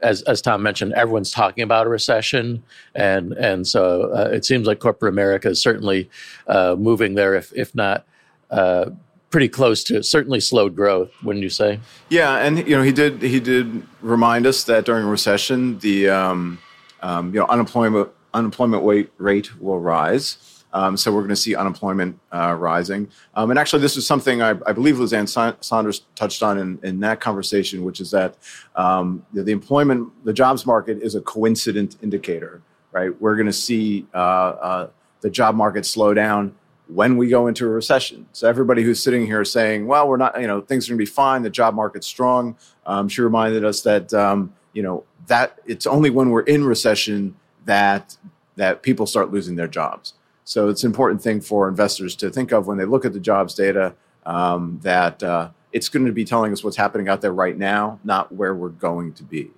as 0.02 0.22
as 0.24 0.42
Tom 0.42 0.63
mentioned, 0.63 0.94
everyone's 0.94 1.31
talking 1.31 1.63
about 1.63 1.86
a 1.88 1.90
recession, 1.90 2.63
and 2.96 3.34
and 3.34 3.68
so 3.68 4.12
uh, 4.13 4.30
it 4.31 4.46
seems 4.46 4.68
like 4.68 4.80
corporate 4.80 5.13
America 5.13 5.50
is 5.50 5.62
certainly 5.62 6.10
uh, 6.48 6.75
moving 6.78 7.16
there, 7.16 7.36
if 7.36 7.52
if 7.56 7.74
not. 7.75 8.06
Uh, 8.50 8.92
pretty 9.30 9.48
close 9.48 9.84
to 9.86 10.04
certainly 10.04 10.42
slowed 10.42 10.75
growth, 10.75 11.10
wouldn't 11.24 11.42
you 11.42 11.50
say? 11.50 11.80
Yeah, 12.10 12.36
and 12.38 12.58
you 12.68 12.75
know 12.75 12.84
he 12.84 12.92
did 12.92 13.22
he 13.22 13.40
did 13.40 13.84
remind 14.02 14.46
us 14.46 14.63
that 14.66 14.86
during 14.86 15.06
a 15.06 15.10
recession 15.10 15.80
the 15.80 16.10
um, 16.10 16.60
um, 17.02 17.34
you 17.34 17.40
know 17.40 17.48
unemployment 17.48 18.10
unemployment 18.34 19.10
rate 19.18 19.62
will 19.62 19.80
rise. 19.80 20.61
Um, 20.74 20.96
so 20.98 21.12
we're 21.12 21.22
going 21.22 21.30
to 21.30 21.36
see 21.36 21.56
unemployment 21.56 22.20
uh, 22.32 22.56
rising. 22.58 23.10
Um, 23.36 23.50
and 23.50 23.60
actually, 23.60 23.82
this 23.82 23.98
is 23.98 24.06
something 24.06 24.42
I, 24.42 24.52
I 24.66 24.72
believe 24.72 25.00
Liz 25.00 25.14
Ann 25.14 25.28
Sonders 25.28 26.02
touched 26.16 26.44
on 26.44 26.58
in, 26.58 26.80
in, 26.84 27.00
that 27.02 27.20
conversation, 27.20 27.84
which 27.84 28.00
is 28.00 28.12
that 28.12 28.38
um, 28.76 29.26
the, 29.34 29.44
the, 29.44 29.52
employment, 29.52 30.12
the 30.26 30.34
jobs 30.34 30.66
market 30.66 31.00
is 31.02 31.16
a 31.16 31.22
coincident 31.22 31.98
indicator, 32.02 32.62
right? 32.92 33.20
We're 33.22 33.36
going 33.36 33.48
to 33.48 33.54
see 33.54 34.06
uh, 34.14 34.18
uh, 34.18 34.90
the 35.22 35.30
job 35.30 35.56
market 35.56 35.86
slow 35.86 36.14
down 36.14 36.56
when 36.88 37.16
we 37.16 37.28
go 37.28 37.48
into 37.48 37.66
a 37.66 37.70
recession. 37.70 38.28
So 38.34 38.48
everybody 38.50 38.84
who's 38.84 39.02
sitting 39.02 39.26
here 39.26 39.46
saying, 39.46 39.88
"Well, 39.88 40.08
we're 40.08 40.18
not," 40.18 40.40
you 40.40 40.48
know, 40.48 40.62
things 40.62 40.88
are 40.88 40.92
going 40.92 40.98
to 40.98 41.02
be 41.02 41.12
fine. 41.12 41.42
The 41.42 41.50
job 41.50 41.74
market's 41.74 42.08
strong. 42.08 42.58
Um, 42.86 43.08
she 43.08 43.22
reminded 43.22 43.64
us 43.64 43.82
that 43.84 44.14
um, 44.14 44.54
you 44.74 44.84
know 44.84 45.06
that 45.28 45.60
it's 45.66 45.88
only 45.88 46.10
when 46.10 46.32
we're 46.32 46.42
in 46.42 46.66
recession 46.66 47.36
that 47.66 48.18
that 48.56 48.84
people 48.84 49.06
start 49.06 49.32
losing 49.32 49.56
their 49.56 49.68
jobs. 49.68 50.14
So 50.51 50.68
it's 50.68 50.83
an 50.83 50.89
important 50.89 51.21
thing 51.21 51.39
for 51.39 51.69
investors 51.69 52.13
to 52.18 52.30
think 52.30 52.51
of 52.51 52.68
when 52.68 52.77
they 52.77 52.83
look 52.83 53.06
at 53.06 53.13
the 53.13 53.21
jobs 53.21 53.53
data 53.53 53.94
um, 54.25 54.81
that 54.83 55.24
uh, 55.24 55.48
it's 55.71 55.88
going 55.88 56.06
to 56.06 56.12
be 56.12 56.25
telling 56.25 56.51
us 56.51 56.62
what's 56.62 56.75
happening 56.75 57.07
out 57.07 57.21
there 57.21 57.31
right 57.31 57.57
now, 57.57 58.01
not 58.03 58.33
where 58.33 58.53
we're 58.53 58.68
going 58.68 59.13
to 59.13 59.24
be. 59.24 59.50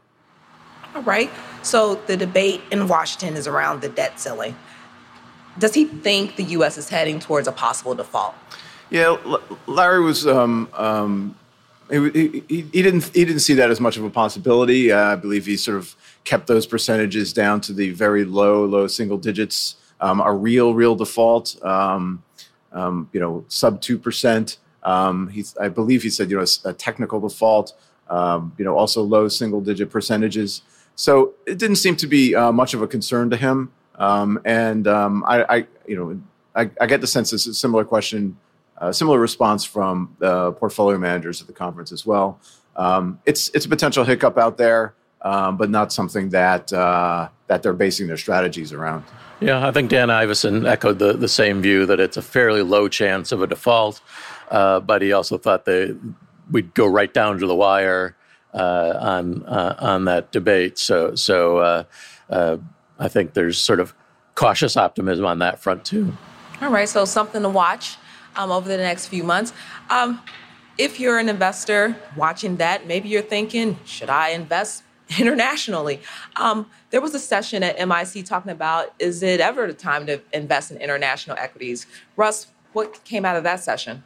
All 0.93 1.01
right. 1.01 1.31
So 1.63 1.95
the 1.95 2.15
debate 2.15 2.61
in 2.69 2.87
Washington 2.87 3.35
is 3.35 3.47
around 3.47 3.81
the 3.81 3.89
debt 3.89 4.19
ceiling. 4.19 4.55
Does 5.57 5.73
he 5.73 5.85
think 5.85 6.35
the 6.35 6.43
U.S. 6.57 6.77
is 6.77 6.89
heading 6.89 7.19
towards 7.19 7.47
a 7.47 7.51
possible 7.51 7.95
default? 7.95 8.35
Yeah, 8.91 9.17
Larry 9.65 10.03
was. 10.03 10.27
Um, 10.27 10.69
um, 10.73 11.35
he, 11.89 12.43
he, 12.47 12.61
he, 12.71 12.81
didn't. 12.83 13.05
He 13.15 13.25
didn't 13.25 13.39
see 13.39 13.55
that 13.55 13.71
as 13.71 13.79
much 13.79 13.97
of 13.97 14.03
a 14.03 14.11
possibility. 14.11 14.91
Uh, 14.91 15.13
I 15.13 15.15
believe 15.15 15.47
he 15.47 15.57
sort 15.57 15.77
of 15.77 15.95
kept 16.23 16.45
those 16.45 16.67
percentages 16.67 17.33
down 17.33 17.61
to 17.61 17.73
the 17.73 17.89
very 17.89 18.25
low, 18.25 18.63
low 18.65 18.85
single 18.85 19.17
digits 19.17 19.77
um, 20.03 20.19
a 20.19 20.33
real, 20.33 20.73
real 20.73 20.95
default, 20.95 21.55
um, 21.63 22.21
um, 22.73 23.09
you 23.13 23.21
know, 23.21 23.45
sub 23.47 23.81
2%. 23.81 24.57
Um, 24.83 25.29
he's, 25.29 25.55
I 25.55 25.69
believe 25.69 26.03
he 26.03 26.09
said, 26.09 26.29
you 26.29 26.35
know, 26.37 26.43
a, 26.43 26.69
a 26.69 26.73
technical 26.73 27.21
default, 27.21 27.73
um, 28.09 28.53
you 28.57 28.65
know, 28.65 28.77
also 28.77 29.01
low 29.01 29.29
single 29.29 29.61
digit 29.61 29.89
percentages. 29.89 30.61
So 30.95 31.35
it 31.47 31.57
didn't 31.57 31.77
seem 31.77 31.95
to 31.95 32.07
be 32.07 32.35
uh, 32.35 32.51
much 32.51 32.73
of 32.73 32.81
a 32.81 32.87
concern 32.87 33.29
to 33.29 33.37
him. 33.37 33.71
Um, 33.95 34.41
and 34.43 34.87
I, 34.87 35.45
I, 35.47 35.67
you 35.87 35.95
know, 35.95 36.21
I, 36.53 36.69
I, 36.81 36.85
get 36.85 36.99
the 36.99 37.07
sense 37.07 37.31
it's 37.31 37.45
a 37.45 37.53
similar 37.53 37.85
question, 37.85 38.37
a 38.77 38.93
similar 38.93 39.19
response 39.19 39.63
from 39.63 40.15
the 40.19 40.51
portfolio 40.53 40.97
managers 40.97 41.39
at 41.39 41.47
the 41.47 41.53
conference 41.53 41.91
as 41.93 42.05
well. 42.05 42.39
it's, 43.25 43.49
it's 43.53 43.65
a 43.65 43.69
potential 43.69 44.03
hiccup 44.03 44.37
out 44.37 44.57
there, 44.57 44.95
but 45.21 45.69
not 45.69 45.93
something 45.93 46.29
that, 46.29 46.73
uh, 46.73 47.29
that 47.47 47.63
they're 47.63 47.73
basing 47.73 48.07
their 48.07 48.17
strategies 48.17 48.73
around. 48.73 49.05
Yeah, 49.43 49.67
I 49.67 49.71
think 49.71 49.89
Dan 49.89 50.07
Ivascyn 50.07 50.65
echoed 50.65 50.99
the, 50.99 51.13
the 51.13 51.27
same 51.27 51.61
view 51.61 51.85
that 51.87 51.99
it's 51.99 52.15
a 52.15 52.21
fairly 52.21 52.61
low 52.61 52.87
chance 52.87 53.33
of 53.33 53.41
a 53.41 53.47
default, 53.47 53.99
uh, 54.49 54.79
but 54.79 55.01
he 55.01 55.11
also 55.11 55.37
thought 55.37 55.65
that 55.65 55.99
we'd 56.49 56.73
go 56.73 56.87
right 56.87 57.13
down 57.13 57.39
to 57.39 57.45
the 57.45 57.55
wire 57.55 58.15
uh, 58.53 58.97
on 58.99 59.43
uh, 59.45 59.75
on 59.79 60.05
that 60.05 60.31
debate. 60.31 60.77
So 60.77 61.15
so 61.15 61.57
uh, 61.57 61.83
uh, 62.29 62.57
I 62.99 63.09
think 63.09 63.33
there's 63.33 63.57
sort 63.57 63.81
of 63.81 63.93
cautious 64.35 64.77
optimism 64.77 65.25
on 65.25 65.39
that 65.39 65.59
front 65.59 65.83
too. 65.83 66.15
All 66.61 66.69
right, 66.69 66.87
so 66.87 67.03
something 67.03 67.41
to 67.41 67.49
watch 67.49 67.97
um, 68.37 68.49
over 68.49 68.69
the 68.69 68.77
next 68.77 69.07
few 69.07 69.23
months. 69.23 69.51
Um, 69.89 70.21
if 70.77 71.01
you're 71.01 71.19
an 71.19 71.27
investor 71.27 71.97
watching 72.15 72.55
that, 72.57 72.87
maybe 72.87 73.09
you're 73.09 73.21
thinking, 73.21 73.77
should 73.83 74.09
I 74.09 74.29
invest 74.29 74.83
internationally. 75.19 76.01
Um, 76.35 76.69
there 76.89 77.01
was 77.01 77.13
a 77.15 77.19
session 77.19 77.63
at 77.63 77.75
MIC 77.87 78.25
talking 78.25 78.51
about 78.51 78.93
is 78.99 79.23
it 79.23 79.39
ever 79.39 79.67
the 79.67 79.73
time 79.73 80.05
to 80.07 80.21
invest 80.31 80.71
in 80.71 80.77
international 80.77 81.37
equities? 81.37 81.87
Russ, 82.15 82.47
what 82.73 83.03
came 83.03 83.25
out 83.25 83.35
of 83.35 83.43
that 83.43 83.61
session? 83.61 84.03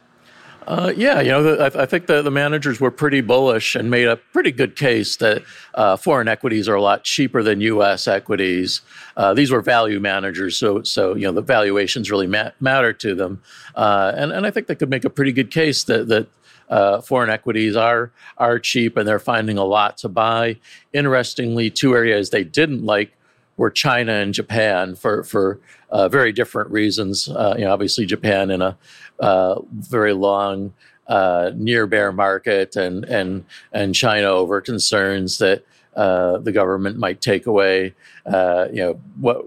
Uh, 0.66 0.92
yeah, 0.94 1.22
you 1.22 1.30
know, 1.30 1.42
the, 1.42 1.62
I, 1.62 1.84
I, 1.84 1.86
think 1.86 2.08
the, 2.08 2.20
the 2.20 2.30
managers 2.30 2.78
were 2.78 2.90
pretty 2.90 3.22
bullish 3.22 3.74
and 3.74 3.90
made 3.90 4.06
a 4.06 4.16
pretty 4.16 4.52
good 4.52 4.76
case 4.76 5.16
that 5.16 5.42
uh, 5.74 5.96
foreign 5.96 6.28
equities 6.28 6.68
are 6.68 6.74
a 6.74 6.82
lot 6.82 7.04
cheaper 7.04 7.42
than 7.42 7.62
U.S. 7.62 8.06
equities. 8.06 8.82
Uh, 9.16 9.32
these 9.32 9.50
were 9.50 9.62
value 9.62 9.98
managers, 9.98 10.58
so 10.58 10.82
so 10.82 11.14
you 11.14 11.22
know 11.22 11.32
the 11.32 11.40
valuations 11.40 12.10
really 12.10 12.26
ma- 12.26 12.50
matter 12.60 12.92
to 12.92 13.14
them, 13.14 13.40
uh, 13.76 14.12
and 14.14 14.30
and 14.30 14.46
I 14.46 14.50
think 14.50 14.66
they 14.66 14.74
could 14.74 14.90
make 14.90 15.06
a 15.06 15.10
pretty 15.10 15.32
good 15.32 15.50
case 15.50 15.84
that 15.84 16.08
that 16.08 16.28
uh, 16.70 17.00
foreign 17.00 17.30
equities 17.30 17.76
are 17.76 18.10
are 18.36 18.58
cheap 18.58 18.96
and 18.96 19.06
they're 19.08 19.18
finding 19.18 19.58
a 19.58 19.64
lot 19.64 19.98
to 19.98 20.08
buy. 20.08 20.56
Interestingly, 20.92 21.70
two 21.70 21.94
areas 21.94 22.30
they 22.30 22.44
didn't 22.44 22.84
like 22.84 23.12
were 23.56 23.70
China 23.70 24.12
and 24.12 24.32
Japan 24.32 24.94
for 24.94 25.24
for 25.24 25.60
uh, 25.90 26.08
very 26.08 26.32
different 26.32 26.70
reasons. 26.70 27.28
Uh, 27.28 27.54
you 27.58 27.64
know, 27.64 27.72
obviously 27.72 28.06
Japan 28.06 28.50
in 28.50 28.62
a 28.62 28.76
uh, 29.20 29.60
very 29.72 30.12
long 30.12 30.72
uh, 31.08 31.50
near 31.54 31.86
bear 31.86 32.12
market, 32.12 32.76
and 32.76 33.04
and 33.04 33.44
and 33.72 33.94
China 33.94 34.28
over 34.28 34.60
concerns 34.60 35.38
that 35.38 35.64
uh, 35.96 36.38
the 36.38 36.52
government 36.52 36.96
might 36.96 37.20
take 37.20 37.46
away, 37.46 37.94
uh, 38.26 38.68
you 38.72 38.80
know, 38.80 39.00
what 39.20 39.44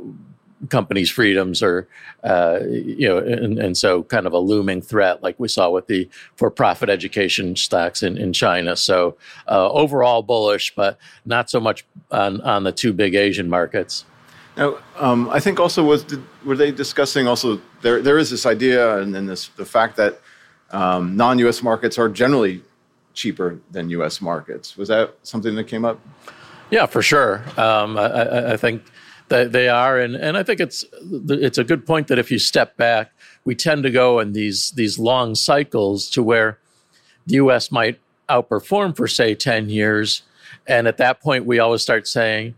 companies' 0.69 1.09
freedoms 1.09 1.63
or 1.63 1.87
uh, 2.23 2.59
you 2.69 3.07
know, 3.07 3.17
and, 3.17 3.57
and, 3.57 3.75
so 3.75 4.03
kind 4.03 4.27
of 4.27 4.33
a 4.33 4.37
looming 4.37 4.81
threat, 4.81 5.23
like 5.23 5.39
we 5.39 5.47
saw 5.47 5.69
with 5.69 5.87
the 5.87 6.07
for-profit 6.35 6.89
education 6.89 7.55
stocks 7.55 8.03
in, 8.03 8.17
in 8.17 8.31
China. 8.31 8.75
So 8.75 9.17
uh, 9.47 9.69
overall 9.71 10.21
bullish, 10.21 10.75
but 10.75 10.99
not 11.25 11.49
so 11.49 11.59
much 11.59 11.83
on, 12.11 12.41
on 12.41 12.63
the 12.63 12.71
two 12.71 12.93
big 12.93 13.15
Asian 13.15 13.49
markets. 13.49 14.05
Now, 14.55 14.77
um, 14.97 15.29
I 15.29 15.39
think 15.39 15.59
also 15.59 15.83
was 15.83 16.03
did, 16.03 16.21
were 16.45 16.57
they 16.57 16.71
discussing 16.71 17.27
also 17.27 17.61
there 17.81 18.01
there 18.01 18.17
is 18.17 18.29
this 18.29 18.45
idea 18.45 18.97
and 18.97 19.15
then 19.15 19.25
this 19.25 19.47
the 19.47 19.65
fact 19.65 19.95
that 19.95 20.19
um, 20.71 21.15
non-U.S. 21.15 21.63
markets 21.63 21.97
are 21.97 22.09
generally 22.09 22.61
cheaper 23.13 23.59
than 23.71 23.89
U.S. 23.91 24.21
markets. 24.21 24.77
Was 24.77 24.89
that 24.89 25.15
something 25.23 25.55
that 25.55 25.65
came 25.65 25.85
up? 25.85 25.99
Yeah, 26.69 26.85
for 26.85 27.01
sure. 27.01 27.43
Um, 27.57 27.97
I, 27.97 28.53
I, 28.53 28.57
think 28.57 28.83
that 29.31 29.53
they 29.53 29.69
are, 29.69 29.97
and, 29.97 30.13
and 30.13 30.37
I 30.37 30.43
think 30.43 30.59
it's 30.59 30.85
it's 31.29 31.57
a 31.57 31.63
good 31.63 31.85
point 31.85 32.07
that 32.09 32.19
if 32.19 32.29
you 32.29 32.37
step 32.37 32.75
back, 32.77 33.11
we 33.45 33.55
tend 33.55 33.83
to 33.83 33.89
go 33.89 34.19
in 34.19 34.33
these 34.33 34.71
these 34.71 34.99
long 34.99 35.35
cycles 35.35 36.09
to 36.11 36.21
where 36.21 36.59
the 37.25 37.35
U.S. 37.35 37.71
might 37.71 37.99
outperform 38.29 38.95
for 38.95 39.07
say 39.07 39.33
ten 39.33 39.69
years, 39.69 40.21
and 40.67 40.85
at 40.85 40.97
that 40.97 41.21
point 41.21 41.45
we 41.45 41.59
always 41.59 41.81
start 41.81 42.07
saying, 42.07 42.55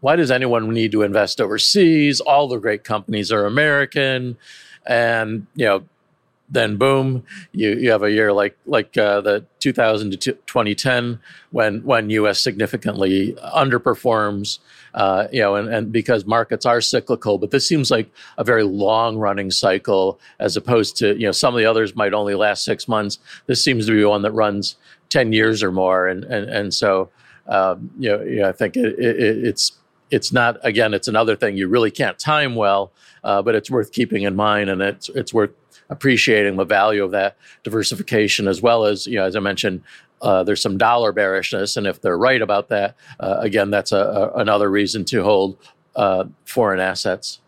why 0.00 0.16
does 0.16 0.32
anyone 0.32 0.68
need 0.70 0.92
to 0.92 1.02
invest 1.02 1.40
overseas? 1.40 2.20
All 2.20 2.48
the 2.48 2.58
great 2.58 2.82
companies 2.82 3.30
are 3.30 3.46
American, 3.46 4.36
and 4.84 5.46
you 5.54 5.64
know 5.64 5.84
then 6.50 6.76
boom, 6.76 7.24
you, 7.52 7.70
you 7.76 7.90
have 7.90 8.02
a 8.02 8.10
year 8.10 8.32
like 8.32 8.56
like 8.66 8.96
uh, 8.98 9.20
the 9.20 9.44
2000 9.60 10.10
to 10.10 10.32
2010 10.32 11.20
when 11.50 11.82
when 11.84 12.10
U.S. 12.10 12.40
significantly 12.40 13.34
underperforms, 13.54 14.58
uh, 14.94 15.28
you 15.32 15.40
know, 15.40 15.54
and, 15.54 15.68
and 15.68 15.92
because 15.92 16.26
markets 16.26 16.66
are 16.66 16.80
cyclical. 16.80 17.38
But 17.38 17.52
this 17.52 17.66
seems 17.68 17.90
like 17.90 18.10
a 18.36 18.44
very 18.44 18.64
long 18.64 19.16
running 19.16 19.50
cycle 19.50 20.18
as 20.40 20.56
opposed 20.56 20.96
to 20.98 21.14
you 21.14 21.26
know 21.26 21.32
some 21.32 21.54
of 21.54 21.58
the 21.58 21.66
others 21.66 21.94
might 21.94 22.12
only 22.12 22.34
last 22.34 22.64
six 22.64 22.88
months. 22.88 23.18
This 23.46 23.62
seems 23.62 23.86
to 23.86 23.92
be 23.92 24.04
one 24.04 24.22
that 24.22 24.32
runs 24.32 24.76
10 25.10 25.32
years 25.32 25.62
or 25.62 25.70
more, 25.70 26.08
and 26.08 26.24
and 26.24 26.50
and 26.50 26.74
so 26.74 27.10
um, 27.46 27.90
you 27.98 28.10
know, 28.10 28.22
you 28.22 28.40
know 28.40 28.48
I 28.48 28.52
think 28.52 28.76
it, 28.76 28.98
it, 28.98 29.44
it's 29.44 29.72
it's 30.10 30.32
not 30.32 30.56
again 30.62 30.92
it's 30.92 31.08
another 31.08 31.36
thing 31.36 31.56
you 31.56 31.68
really 31.68 31.90
can't 31.90 32.18
time 32.18 32.56
well 32.56 32.92
uh, 33.22 33.40
but 33.40 33.54
it's 33.54 33.70
worth 33.70 33.92
keeping 33.92 34.24
in 34.24 34.34
mind 34.34 34.68
and 34.68 34.82
it's 34.82 35.08
it's 35.10 35.32
worth 35.32 35.50
appreciating 35.90 36.56
the 36.56 36.64
value 36.64 37.04
of 37.04 37.10
that 37.10 37.36
diversification 37.62 38.48
as 38.48 38.62
well 38.62 38.84
as 38.84 39.06
you 39.06 39.16
know 39.16 39.24
as 39.24 39.36
i 39.36 39.40
mentioned 39.40 39.82
uh, 40.22 40.44
there's 40.44 40.60
some 40.60 40.76
dollar 40.76 41.12
bearishness 41.12 41.76
and 41.76 41.86
if 41.86 42.00
they're 42.00 42.18
right 42.18 42.42
about 42.42 42.68
that 42.68 42.94
uh, 43.20 43.36
again 43.40 43.70
that's 43.70 43.90
a, 43.90 43.96
a, 43.96 44.32
another 44.38 44.70
reason 44.70 45.04
to 45.04 45.22
hold 45.22 45.56
uh, 45.96 46.24
foreign 46.44 46.78
assets. 46.78 47.40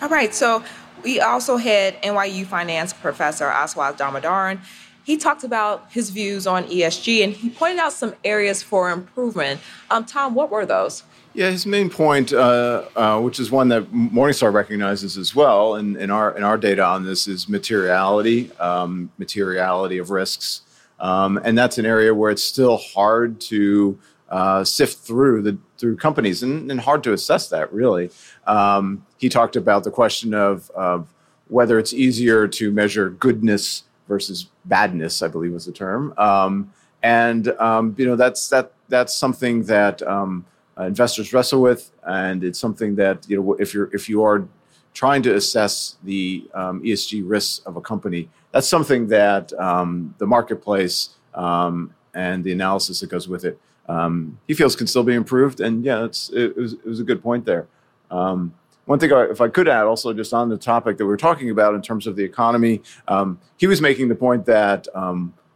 All 0.00 0.08
right 0.08 0.34
so 0.34 0.62
we 1.02 1.20
also 1.20 1.56
had 1.56 2.00
nyu 2.02 2.44
finance 2.46 2.92
professor 2.92 3.46
aswath 3.46 3.96
damodaran 3.96 4.60
he 5.04 5.16
talked 5.16 5.42
about 5.42 5.90
his 5.90 6.10
views 6.10 6.46
on 6.46 6.64
esg 6.64 7.24
and 7.24 7.32
he 7.34 7.50
pointed 7.50 7.78
out 7.78 7.92
some 7.92 8.14
areas 8.24 8.62
for 8.62 8.90
improvement. 8.90 9.60
Um, 9.90 10.04
tom 10.04 10.34
what 10.34 10.50
were 10.50 10.66
those 10.66 11.04
yeah, 11.34 11.50
his 11.50 11.66
main 11.66 11.88
point, 11.88 12.32
uh, 12.32 12.84
uh, 12.94 13.20
which 13.20 13.40
is 13.40 13.50
one 13.50 13.68
that 13.68 13.90
Morningstar 13.92 14.52
recognizes 14.52 15.16
as 15.16 15.34
well, 15.34 15.76
and 15.76 15.96
in, 15.96 16.04
in, 16.04 16.10
our 16.10 16.36
in 16.36 16.44
our 16.44 16.58
data 16.58 16.84
on 16.84 17.04
this, 17.04 17.26
is 17.26 17.48
materiality, 17.48 18.50
um, 18.58 19.10
materiality 19.18 19.98
of 19.98 20.10
risks, 20.10 20.62
um, 21.00 21.38
and 21.42 21.56
that's 21.56 21.78
an 21.78 21.86
area 21.86 22.14
where 22.14 22.30
it's 22.30 22.42
still 22.42 22.76
hard 22.76 23.40
to 23.40 23.98
uh, 24.28 24.64
sift 24.64 24.98
through 24.98 25.42
the 25.42 25.58
through 25.78 25.96
companies, 25.96 26.42
and, 26.42 26.70
and 26.70 26.80
hard 26.80 27.02
to 27.04 27.12
assess 27.12 27.48
that 27.48 27.72
really. 27.72 28.10
Um, 28.46 29.06
he 29.18 29.28
talked 29.28 29.56
about 29.56 29.84
the 29.84 29.90
question 29.90 30.34
of, 30.34 30.70
of 30.70 31.08
whether 31.48 31.78
it's 31.78 31.92
easier 31.92 32.46
to 32.48 32.70
measure 32.70 33.10
goodness 33.10 33.84
versus 34.06 34.48
badness, 34.64 35.22
I 35.22 35.28
believe 35.28 35.52
was 35.52 35.66
the 35.66 35.72
term, 35.72 36.12
um, 36.18 36.72
and 37.02 37.48
um, 37.58 37.94
you 37.96 38.04
know 38.04 38.16
that's 38.16 38.48
that 38.50 38.72
that's 38.88 39.14
something 39.14 39.64
that 39.64 40.02
um, 40.02 40.44
uh, 40.78 40.84
investors 40.84 41.32
wrestle 41.32 41.60
with, 41.60 41.90
and 42.04 42.42
it's 42.44 42.58
something 42.58 42.94
that 42.96 43.28
you 43.28 43.36
know 43.36 43.54
if 43.54 43.74
you're 43.74 43.90
if 43.94 44.08
you 44.08 44.22
are 44.22 44.46
trying 44.94 45.22
to 45.22 45.34
assess 45.34 45.96
the 46.04 46.44
um, 46.54 46.82
ESG 46.82 47.22
risks 47.24 47.64
of 47.66 47.76
a 47.76 47.80
company, 47.80 48.28
that's 48.50 48.68
something 48.68 49.06
that 49.08 49.52
um, 49.54 50.14
the 50.18 50.26
marketplace 50.26 51.10
um, 51.34 51.94
and 52.14 52.44
the 52.44 52.52
analysis 52.52 53.00
that 53.00 53.08
goes 53.08 53.26
with 53.26 53.44
it, 53.44 53.58
um, 53.88 54.38
he 54.46 54.54
feels 54.54 54.76
can 54.76 54.86
still 54.86 55.02
be 55.02 55.14
improved. 55.14 55.60
And 55.60 55.82
yeah, 55.82 56.04
it's, 56.04 56.30
it, 56.30 56.54
was, 56.56 56.74
it 56.74 56.84
was 56.84 57.00
a 57.00 57.04
good 57.04 57.22
point 57.22 57.46
there. 57.46 57.66
Um, 58.10 58.52
one 58.84 58.98
thing, 58.98 59.12
I, 59.12 59.22
if 59.30 59.40
I 59.40 59.48
could 59.48 59.66
add, 59.66 59.84
also 59.84 60.12
just 60.12 60.34
on 60.34 60.50
the 60.50 60.58
topic 60.58 60.98
that 60.98 61.06
we 61.06 61.12
are 61.14 61.16
talking 61.16 61.48
about 61.48 61.74
in 61.74 61.80
terms 61.80 62.06
of 62.06 62.14
the 62.14 62.24
economy, 62.24 62.82
um, 63.08 63.40
he 63.56 63.66
was 63.66 63.80
making 63.80 64.08
the 64.08 64.14
point 64.14 64.44
that 64.44 64.88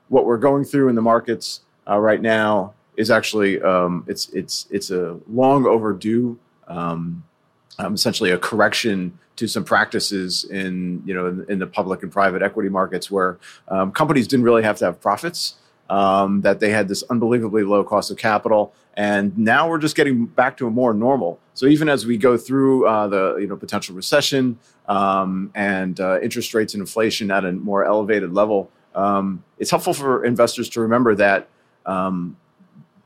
what 0.08 0.24
we're 0.24 0.38
going 0.38 0.64
through 0.64 0.88
in 0.88 0.94
the 0.94 1.02
markets 1.02 1.60
uh, 1.88 1.98
right 1.98 2.22
now 2.22 2.72
is 2.96 3.10
actually 3.10 3.60
um, 3.62 4.04
it's 4.06 4.28
it's 4.30 4.66
it's 4.70 4.90
a 4.90 5.18
long 5.30 5.66
overdue, 5.66 6.38
um, 6.66 7.24
um, 7.78 7.94
essentially 7.94 8.30
a 8.30 8.38
correction 8.38 9.18
to 9.36 9.46
some 9.46 9.64
practices 9.64 10.44
in 10.44 11.02
you 11.04 11.14
know 11.14 11.26
in, 11.26 11.46
in 11.48 11.58
the 11.58 11.66
public 11.66 12.02
and 12.02 12.10
private 12.10 12.42
equity 12.42 12.68
markets 12.68 13.10
where 13.10 13.38
um, 13.68 13.92
companies 13.92 14.26
didn't 14.26 14.44
really 14.44 14.62
have 14.62 14.78
to 14.78 14.84
have 14.84 15.00
profits. 15.00 15.56
Um, 15.88 16.40
that 16.40 16.58
they 16.58 16.70
had 16.70 16.88
this 16.88 17.04
unbelievably 17.10 17.62
low 17.62 17.84
cost 17.84 18.10
of 18.10 18.16
capital, 18.16 18.74
and 18.96 19.38
now 19.38 19.68
we're 19.68 19.78
just 19.78 19.94
getting 19.94 20.26
back 20.26 20.56
to 20.56 20.66
a 20.66 20.70
more 20.70 20.92
normal. 20.92 21.38
So 21.54 21.66
even 21.66 21.88
as 21.88 22.04
we 22.04 22.16
go 22.16 22.36
through 22.36 22.88
uh, 22.88 23.06
the 23.06 23.36
you 23.36 23.46
know 23.46 23.56
potential 23.56 23.94
recession 23.94 24.58
and 24.88 26.00
uh, 26.00 26.18
interest 26.20 26.54
rates 26.54 26.74
and 26.74 26.80
inflation 26.80 27.30
at 27.30 27.44
a 27.44 27.52
more 27.52 27.84
elevated 27.84 28.32
level, 28.32 28.68
it's 29.60 29.70
helpful 29.70 29.94
for 29.94 30.24
investors 30.24 30.68
to 30.70 30.80
remember 30.80 31.14
that 31.14 31.46
um, 31.86 32.36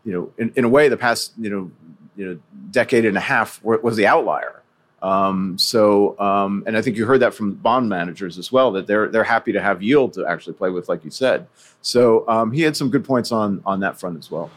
you 0.05 0.13
know, 0.13 0.33
in, 0.39 0.53
in 0.57 0.65
a 0.65 0.69
way, 0.69 0.89
the 0.89 0.97
past, 0.97 1.33
you 1.39 1.51
know, 1.51 1.71
you 2.17 2.27
know, 2.27 2.41
decade 2.71 3.05
and 3.05 3.17
a 3.17 3.21
half 3.21 3.63
was 3.65 3.97
the 3.97 4.07
outlier. 4.07 4.63
Um, 5.03 5.57
so, 5.57 6.19
um, 6.21 6.63
and 6.67 6.77
I 6.77 6.83
think 6.83 6.97
you 6.97 7.07
heard 7.07 7.21
that 7.21 7.33
from 7.33 7.55
bond 7.55 7.89
managers 7.89 8.37
as 8.37 8.53
well 8.53 8.71
that 8.73 8.87
they're 8.87 9.09
they're 9.09 9.25
happy 9.25 9.53
to 9.53 9.61
have 9.61 9.83
yield 9.83 10.13
to 10.15 10.27
actually 10.27 10.53
play 10.55 10.69
with, 10.69 10.89
like 10.89 11.05
you 11.05 11.11
said. 11.11 11.47
So 11.81 12.29
um, 12.29 12.53
he 12.53 12.61
had 12.63 12.77
some 12.77 12.91
good 12.91 13.05
points 13.05 13.33
on 13.33 13.63
on 13.65 13.81
that 13.81 13.99
front 13.99 14.19
as 14.19 14.31
well. 14.31 14.51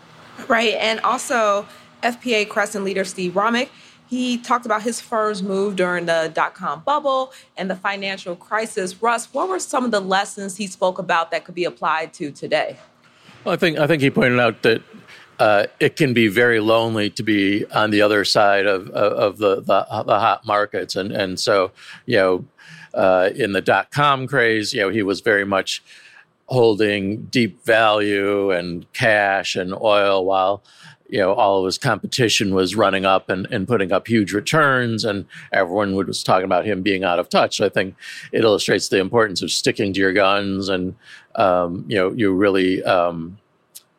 Right, 0.47 0.73
and 0.73 0.99
also 1.01 1.65
FPA 2.01 2.49
Crescent 2.49 2.83
leader 2.83 3.05
Steve 3.05 3.33
Romick. 3.33 3.69
He 4.09 4.37
talked 4.37 4.65
about 4.65 4.83
his 4.83 4.99
firm's 4.99 5.41
move 5.41 5.75
during 5.75 6.05
the 6.05 6.29
dot 6.33 6.55
com 6.55 6.81
bubble 6.81 7.31
and 7.55 7.69
the 7.69 7.75
financial 7.75 8.35
crisis. 8.35 9.01
Russ, 9.01 9.33
what 9.33 9.47
were 9.47 9.59
some 9.59 9.85
of 9.85 9.91
the 9.91 10.01
lessons 10.01 10.57
he 10.57 10.67
spoke 10.67 10.99
about 10.99 11.31
that 11.31 11.45
could 11.45 11.55
be 11.55 11.63
applied 11.63 12.13
to 12.15 12.31
today? 12.31 12.77
Well, 13.45 13.53
I 13.53 13.57
think 13.57 13.79
I 13.79 13.87
think 13.87 14.01
he 14.01 14.09
pointed 14.09 14.39
out 14.39 14.61
that 14.63 14.81
uh, 15.39 15.65
it 15.79 15.95
can 15.95 16.13
be 16.13 16.27
very 16.27 16.59
lonely 16.59 17.09
to 17.11 17.23
be 17.23 17.65
on 17.71 17.91
the 17.91 18.01
other 18.01 18.23
side 18.23 18.65
of, 18.65 18.89
of, 18.89 19.37
the, 19.37 19.55
the, 19.55 19.85
the 20.05 20.19
hot 20.19 20.45
markets, 20.45 20.95
and 20.95 21.11
and 21.11 21.39
so 21.39 21.71
you 22.05 22.17
know, 22.17 22.45
uh, 22.93 23.29
in 23.35 23.53
the 23.53 23.61
dot 23.61 23.91
com 23.91 24.27
craze, 24.27 24.73
you 24.73 24.81
know, 24.81 24.89
he 24.89 25.01
was 25.03 25.21
very 25.21 25.45
much 25.45 25.83
holding 26.47 27.23
deep 27.25 27.63
value 27.65 28.51
and 28.51 28.91
cash 28.93 29.55
and 29.55 29.73
oil 29.73 30.25
while 30.25 30.61
you 31.09 31.17
know 31.17 31.33
all 31.33 31.59
of 31.59 31.65
his 31.65 31.77
competition 31.77 32.53
was 32.53 32.75
running 32.75 33.05
up 33.05 33.29
and, 33.29 33.47
and 33.49 33.67
putting 33.67 33.91
up 33.91 34.07
huge 34.07 34.33
returns. 34.33 35.05
And 35.05 35.25
everyone 35.51 35.95
was 35.95 36.23
talking 36.23 36.45
about 36.45 36.65
him 36.65 36.81
being 36.81 37.03
out 37.03 37.19
of 37.19 37.29
touch. 37.29 37.57
So 37.57 37.65
i 37.65 37.69
think 37.69 37.95
it 38.31 38.43
illustrates 38.43 38.89
the 38.89 38.99
importance 38.99 39.41
of 39.41 39.51
sticking 39.51 39.93
to 39.93 39.99
your 39.99 40.13
guns 40.13 40.69
and 40.69 40.95
um, 41.35 41.85
you 41.87 41.95
know 41.95 42.11
you 42.11 42.33
really 42.33 42.83
um, 42.83 43.37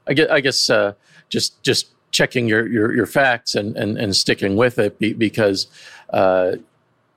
i 0.06 0.12
guess, 0.12 0.28
I 0.30 0.40
guess 0.40 0.70
uh, 0.70 0.92
just 1.34 1.60
just 1.64 1.88
checking 2.12 2.46
your 2.46 2.66
your, 2.68 2.94
your 2.94 3.06
facts 3.06 3.56
and, 3.56 3.76
and 3.76 3.98
and 3.98 4.14
sticking 4.14 4.54
with 4.56 4.78
it 4.78 4.98
be, 5.00 5.12
because 5.12 5.66
uh, 6.10 6.52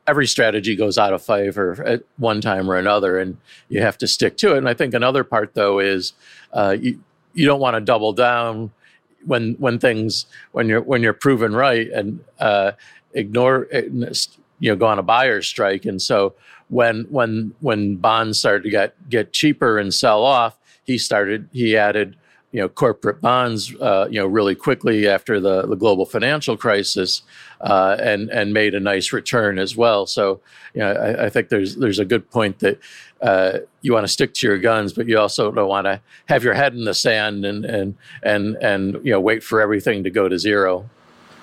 every 0.07 0.25
strategy 0.25 0.75
goes 0.75 0.97
out 0.97 1.13
of 1.13 1.21
favor 1.21 1.83
at 1.85 2.01
one 2.17 2.41
time 2.41 2.69
or 2.69 2.75
another, 2.75 3.19
and 3.19 3.37
you 3.69 3.79
have 3.79 3.97
to 3.99 4.07
stick 4.07 4.35
to 4.37 4.55
it. 4.55 4.57
And 4.57 4.67
I 4.67 4.73
think 4.73 4.95
another 4.95 5.23
part, 5.23 5.53
though, 5.53 5.77
is 5.77 6.13
uh, 6.51 6.75
you 6.79 6.99
you 7.33 7.45
don't 7.45 7.59
want 7.59 7.75
to 7.75 7.81
double 7.81 8.11
down 8.11 8.71
when 9.25 9.53
when 9.59 9.77
things 9.77 10.25
when 10.51 10.67
you're 10.67 10.81
when 10.81 11.03
you're 11.03 11.13
proven 11.13 11.53
right 11.53 11.87
and 11.91 12.19
uh, 12.39 12.71
ignore 13.13 13.67
you 13.71 14.71
know 14.71 14.75
go 14.75 14.87
on 14.87 14.97
a 14.97 15.03
buyer's 15.03 15.47
strike. 15.47 15.85
And 15.85 16.01
so 16.01 16.33
when 16.69 17.05
when 17.11 17.53
when 17.59 17.97
bonds 17.97 18.39
started 18.39 18.63
to 18.63 18.71
get 18.71 18.95
get 19.09 19.31
cheaper 19.31 19.77
and 19.77 19.93
sell 19.93 20.23
off, 20.23 20.57
he 20.83 20.97
started 20.97 21.49
he 21.53 21.77
added 21.77 22.17
you 22.51 22.61
know 22.61 22.69
corporate 22.69 23.19
bonds 23.21 23.73
uh, 23.81 24.07
you 24.09 24.19
know 24.19 24.25
really 24.25 24.55
quickly 24.55 25.07
after 25.07 25.39
the, 25.39 25.63
the 25.63 25.75
global 25.75 26.05
financial 26.05 26.55
crisis 26.55 27.21
uh, 27.61 27.97
and 27.99 28.29
and 28.29 28.53
made 28.53 28.73
a 28.73 28.79
nice 28.79 29.11
return 29.11 29.59
as 29.59 29.75
well. 29.75 30.05
So 30.05 30.39
you 30.73 30.79
know 30.79 30.91
I, 30.91 31.25
I 31.25 31.29
think 31.29 31.49
there's 31.49 31.75
there's 31.75 31.99
a 31.99 32.05
good 32.05 32.29
point 32.31 32.59
that 32.59 32.79
uh, 33.21 33.59
you 33.81 33.93
want 33.93 34.05
to 34.05 34.11
stick 34.11 34.33
to 34.35 34.47
your 34.47 34.57
guns, 34.57 34.93
but 34.93 35.07
you 35.07 35.19
also 35.19 35.51
don't 35.51 35.67
want 35.67 35.85
to 35.85 36.01
have 36.27 36.43
your 36.43 36.53
head 36.53 36.73
in 36.73 36.85
the 36.85 36.93
sand 36.93 37.45
and 37.45 37.65
and 37.65 37.95
and 38.23 38.55
and 38.61 38.93
you 39.03 39.11
know 39.11 39.19
wait 39.19 39.43
for 39.43 39.61
everything 39.61 40.03
to 40.03 40.09
go 40.09 40.29
to 40.29 40.39
zero. 40.39 40.89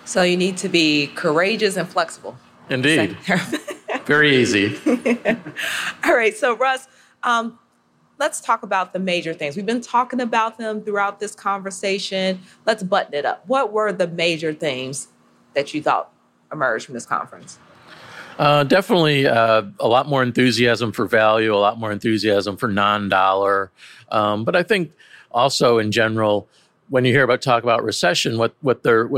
So 0.07 0.23
you 0.23 0.37
need 0.37 0.57
to 0.59 0.69
be 0.69 1.09
courageous 1.09 1.77
and 1.77 1.89
flexible. 1.89 2.37
Indeed, 2.71 3.17
very 4.07 4.37
easy. 4.37 4.77
All 6.05 6.15
right, 6.15 6.37
so 6.37 6.57
Russ. 6.57 6.89
Um, 7.23 7.59
let's 8.19 8.41
talk 8.41 8.63
about 8.63 8.93
the 8.93 8.99
major 8.99 9.35
things. 9.35 9.57
We've 9.57 9.67
been 9.67 9.81
talking 9.81 10.21
about 10.21 10.59
them 10.59 10.83
throughout 10.83 11.21
this 11.21 11.35
conversation. 11.35 12.41
Let's 12.67 12.83
button 12.83 13.15
it 13.15 13.25
up. 13.25 13.45
What 13.47 13.73
were 13.73 13.93
the 13.93 14.07
major 14.07 14.53
themes 14.53 15.09
that 15.55 15.75
you 15.75 15.83
thought 15.83 16.13
emerged 16.53 16.87
from 16.87 16.95
this 16.95 17.07
conference? 17.07 17.59
Uh, 18.39 18.65
definitely 18.65 19.27
uh, 19.27 19.63
a 19.79 19.87
lot 19.87 20.09
more 20.09 20.23
enthusiasm 20.23 20.91
for 20.93 21.07
value, 21.07 21.55
a 21.55 21.57
lot 21.57 21.79
more 21.79 21.93
enthusiasm 21.93 22.57
for 22.57 22.69
non-dollar. 22.69 23.71
Um, 24.11 24.45
but 24.45 24.57
I 24.57 24.63
think 24.63 24.93
also 25.31 25.79
in 25.79 25.93
general, 25.93 26.49
when 26.89 27.05
you 27.05 27.13
hear 27.13 27.25
about 27.25 27.43
talk 27.43 27.63
about 27.63 27.83
recession, 27.83 28.37
what 28.37 28.55
what 28.61 28.83
they're 28.83 29.09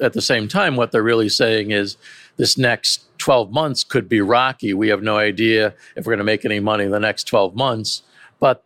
at 0.00 0.12
the 0.12 0.22
same 0.22 0.48
time, 0.48 0.76
what 0.76 0.92
they're 0.92 1.02
really 1.02 1.28
saying 1.28 1.72
is 1.72 1.96
this 2.36 2.56
next 2.56 3.04
12 3.18 3.52
months 3.52 3.84
could 3.84 4.08
be 4.08 4.20
rocky. 4.20 4.72
We 4.74 4.88
have 4.88 5.02
no 5.02 5.18
idea 5.18 5.74
if 5.94 6.06
we're 6.06 6.12
going 6.12 6.18
to 6.18 6.24
make 6.24 6.44
any 6.44 6.60
money 6.60 6.84
in 6.84 6.90
the 6.90 7.00
next 7.00 7.24
12 7.24 7.54
months 7.54 8.02
but 8.42 8.64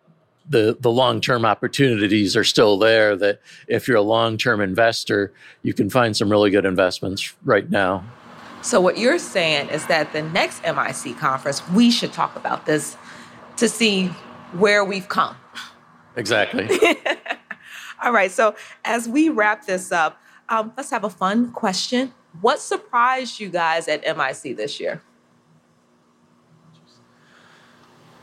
the 0.49 0.75
the 0.81 0.91
long 0.91 1.21
term 1.21 1.45
opportunities 1.45 2.35
are 2.35 2.45
still 2.45 2.79
there. 2.79 3.15
That 3.15 3.41
if 3.69 3.87
you're 3.87 3.99
a 3.99 4.09
long 4.17 4.39
term 4.39 4.63
investor, 4.63 5.35
you 5.63 5.75
can 5.75 5.91
find 5.91 6.17
some 6.17 6.31
really 6.31 6.51
good 6.51 6.65
investments 6.65 7.35
right 7.45 7.69
now. 7.69 8.03
So 8.63 8.81
what 8.81 8.97
you're 8.97 9.19
saying 9.19 9.69
is 9.69 9.87
that 9.89 10.15
the 10.15 10.23
next 10.23 10.63
MIC 10.63 11.19
conference, 11.19 11.69
we 11.69 11.91
should 11.91 12.15
talk 12.15 12.35
about 12.37 12.65
this 12.65 12.97
to 13.59 13.69
see 13.69 14.07
where 14.53 14.83
we've 14.83 15.09
come. 15.11 15.37
Exactly. 16.17 16.69
All 18.03 18.13
right. 18.13 18.31
So 18.31 18.57
as 18.87 19.07
we 19.07 19.29
wrap 19.29 19.67
this 19.67 19.93
up, 19.93 20.19
um, 20.49 20.73
let's 20.79 20.91
have 20.91 21.05
a 21.05 21.11
fun 21.11 21.53
question. 21.53 22.15
What 22.41 22.61
surprised 22.61 23.41
you 23.41 23.51
guys 23.51 23.89
at 23.89 24.03
MIC 24.05 24.57
this 24.57 24.81
year? 24.81 25.03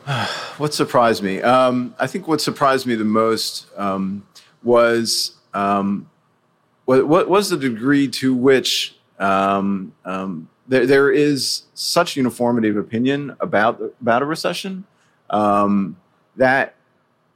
what 0.58 0.74
surprised 0.74 1.24
me? 1.24 1.42
Um, 1.42 1.96
I 2.00 2.08
think 2.08 2.28
what 2.28 2.42
surprised 2.42 2.86
me 2.86 2.96
the 2.96 3.06
most 3.06 3.68
um, 3.78 4.26
was 4.62 5.36
um, 5.54 6.10
what, 6.86 7.08
what, 7.08 7.30
was 7.30 7.50
the 7.50 7.58
degree 7.58 8.08
to 8.10 8.34
which 8.34 8.96
um, 9.20 9.94
um, 10.04 10.50
there, 10.68 10.86
there 10.86 11.12
is 11.12 11.64
such 11.74 12.18
uniformity 12.18 12.70
of 12.70 12.78
opinion 12.78 13.36
about 13.40 13.82
about 14.02 14.22
a 14.22 14.26
recession 14.26 14.86
um, 15.30 15.98
that 16.36 16.76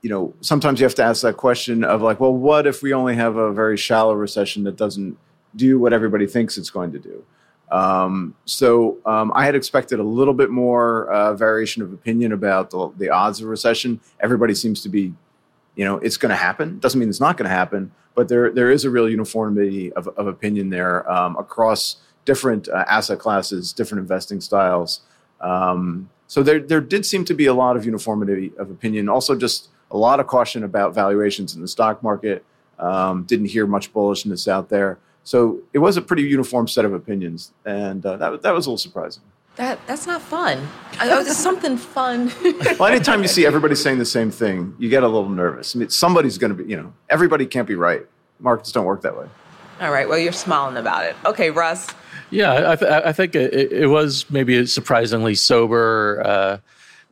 you 0.01 0.09
know 0.09 0.33
sometimes 0.41 0.79
you 0.79 0.85
have 0.85 0.95
to 0.95 1.03
ask 1.03 1.21
that 1.21 1.37
question 1.37 1.83
of 1.83 2.01
like, 2.01 2.19
well, 2.19 2.33
what 2.33 2.67
if 2.67 2.81
we 2.81 2.93
only 2.93 3.15
have 3.15 3.37
a 3.37 3.51
very 3.51 3.77
shallow 3.77 4.13
recession 4.13 4.63
that 4.63 4.75
doesn't 4.75 5.17
do 5.55 5.79
what 5.79 5.93
everybody 5.93 6.27
thinks 6.27 6.57
it's 6.57 6.69
going 6.69 6.91
to 6.91 6.99
do? 6.99 7.23
Um, 7.71 8.33
so 8.45 8.97
um, 9.05 9.31
I 9.35 9.45
had 9.45 9.55
expected 9.55 9.99
a 9.99 10.03
little 10.03 10.33
bit 10.33 10.49
more 10.49 11.11
uh, 11.11 11.33
variation 11.33 11.81
of 11.81 11.91
opinion 11.91 12.31
about 12.31 12.69
the, 12.69 12.91
the, 12.97 13.09
odds 13.09 13.41
of 13.41 13.47
recession. 13.47 13.99
Everybody 14.21 14.55
seems 14.55 14.81
to 14.83 14.89
be, 14.89 15.13
you 15.75 15.83
know, 15.83 15.97
it's 15.97 16.15
going 16.15 16.29
to 16.29 16.37
happen. 16.37 16.79
Doesn't 16.79 16.99
mean 16.99 17.09
it's 17.09 17.19
not 17.19 17.35
going 17.35 17.49
to 17.49 17.55
happen, 17.55 17.91
but 18.15 18.29
there 18.29 18.51
there 18.51 18.71
is 18.71 18.85
a 18.85 18.89
real 18.89 19.09
uniformity 19.09 19.91
of, 19.93 20.07
of 20.07 20.27
opinion 20.27 20.69
there 20.69 21.09
um, 21.11 21.35
across 21.35 21.97
different 22.23 22.69
uh, 22.69 22.85
asset 22.87 23.19
classes, 23.19 23.73
different 23.73 24.01
investing 24.01 24.39
styles. 24.39 25.01
Um, 25.41 26.09
so 26.27 26.43
there 26.43 26.59
there 26.59 26.81
did 26.81 27.05
seem 27.05 27.25
to 27.25 27.33
be 27.33 27.47
a 27.47 27.53
lot 27.53 27.75
of 27.75 27.85
uniformity 27.85 28.53
of 28.57 28.71
opinion. 28.71 29.09
Also, 29.09 29.35
just 29.35 29.69
a 29.91 29.97
lot 29.97 30.19
of 30.19 30.27
caution 30.27 30.63
about 30.63 30.93
valuations 30.93 31.55
in 31.55 31.61
the 31.61 31.67
stock 31.67 32.01
market. 32.01 32.45
Um, 32.79 33.23
didn't 33.23 33.47
hear 33.47 33.65
much 33.65 33.91
bullishness 33.91 34.47
out 34.47 34.69
there. 34.69 34.99
So 35.27 35.59
it 35.73 35.79
was 35.79 35.97
a 35.97 36.01
pretty 36.01 36.23
uniform 36.23 36.69
set 36.69 36.85
of 36.85 36.93
opinions, 36.93 37.51
and 37.65 38.05
uh, 38.05 38.15
that 38.15 38.43
that 38.43 38.53
was 38.53 38.65
a 38.65 38.69
little 38.69 38.77
surprising. 38.77 39.23
That 39.57 39.77
that's 39.85 40.07
not 40.07 40.21
fun. 40.21 40.65
I 41.01 41.07
There's 41.09 41.35
something 41.35 41.75
fun. 41.75 42.31
well, 42.79 42.85
anytime 42.85 43.21
you 43.23 43.27
see 43.27 43.45
everybody 43.45 43.75
saying 43.75 43.97
the 43.97 44.05
same 44.05 44.31
thing, 44.31 44.73
you 44.79 44.87
get 44.87 45.03
a 45.03 45.07
little 45.07 45.27
nervous. 45.27 45.75
I 45.75 45.79
mean, 45.79 45.89
somebody's 45.89 46.37
going 46.37 46.55
to 46.55 46.63
be, 46.63 46.71
you 46.71 46.77
know, 46.77 46.93
everybody 47.09 47.45
can't 47.45 47.67
be 47.67 47.75
right. 47.75 48.05
Markets 48.39 48.71
don't 48.71 48.85
work 48.85 49.01
that 49.01 49.17
way. 49.17 49.27
All 49.81 49.91
right. 49.91 50.07
Well, 50.07 50.17
you're 50.17 50.31
smiling 50.31 50.77
about 50.77 51.03
it. 51.03 51.17
Okay, 51.25 51.51
Russ. 51.51 51.89
Yeah, 52.29 52.71
I, 52.71 52.75
th- 52.77 52.89
I 52.89 53.11
think 53.11 53.35
it, 53.35 53.73
it, 53.73 53.87
was 53.87 54.29
maybe 54.29 54.65
surprisingly 54.65 55.35
sober 55.35 56.21
uh, 56.25 56.57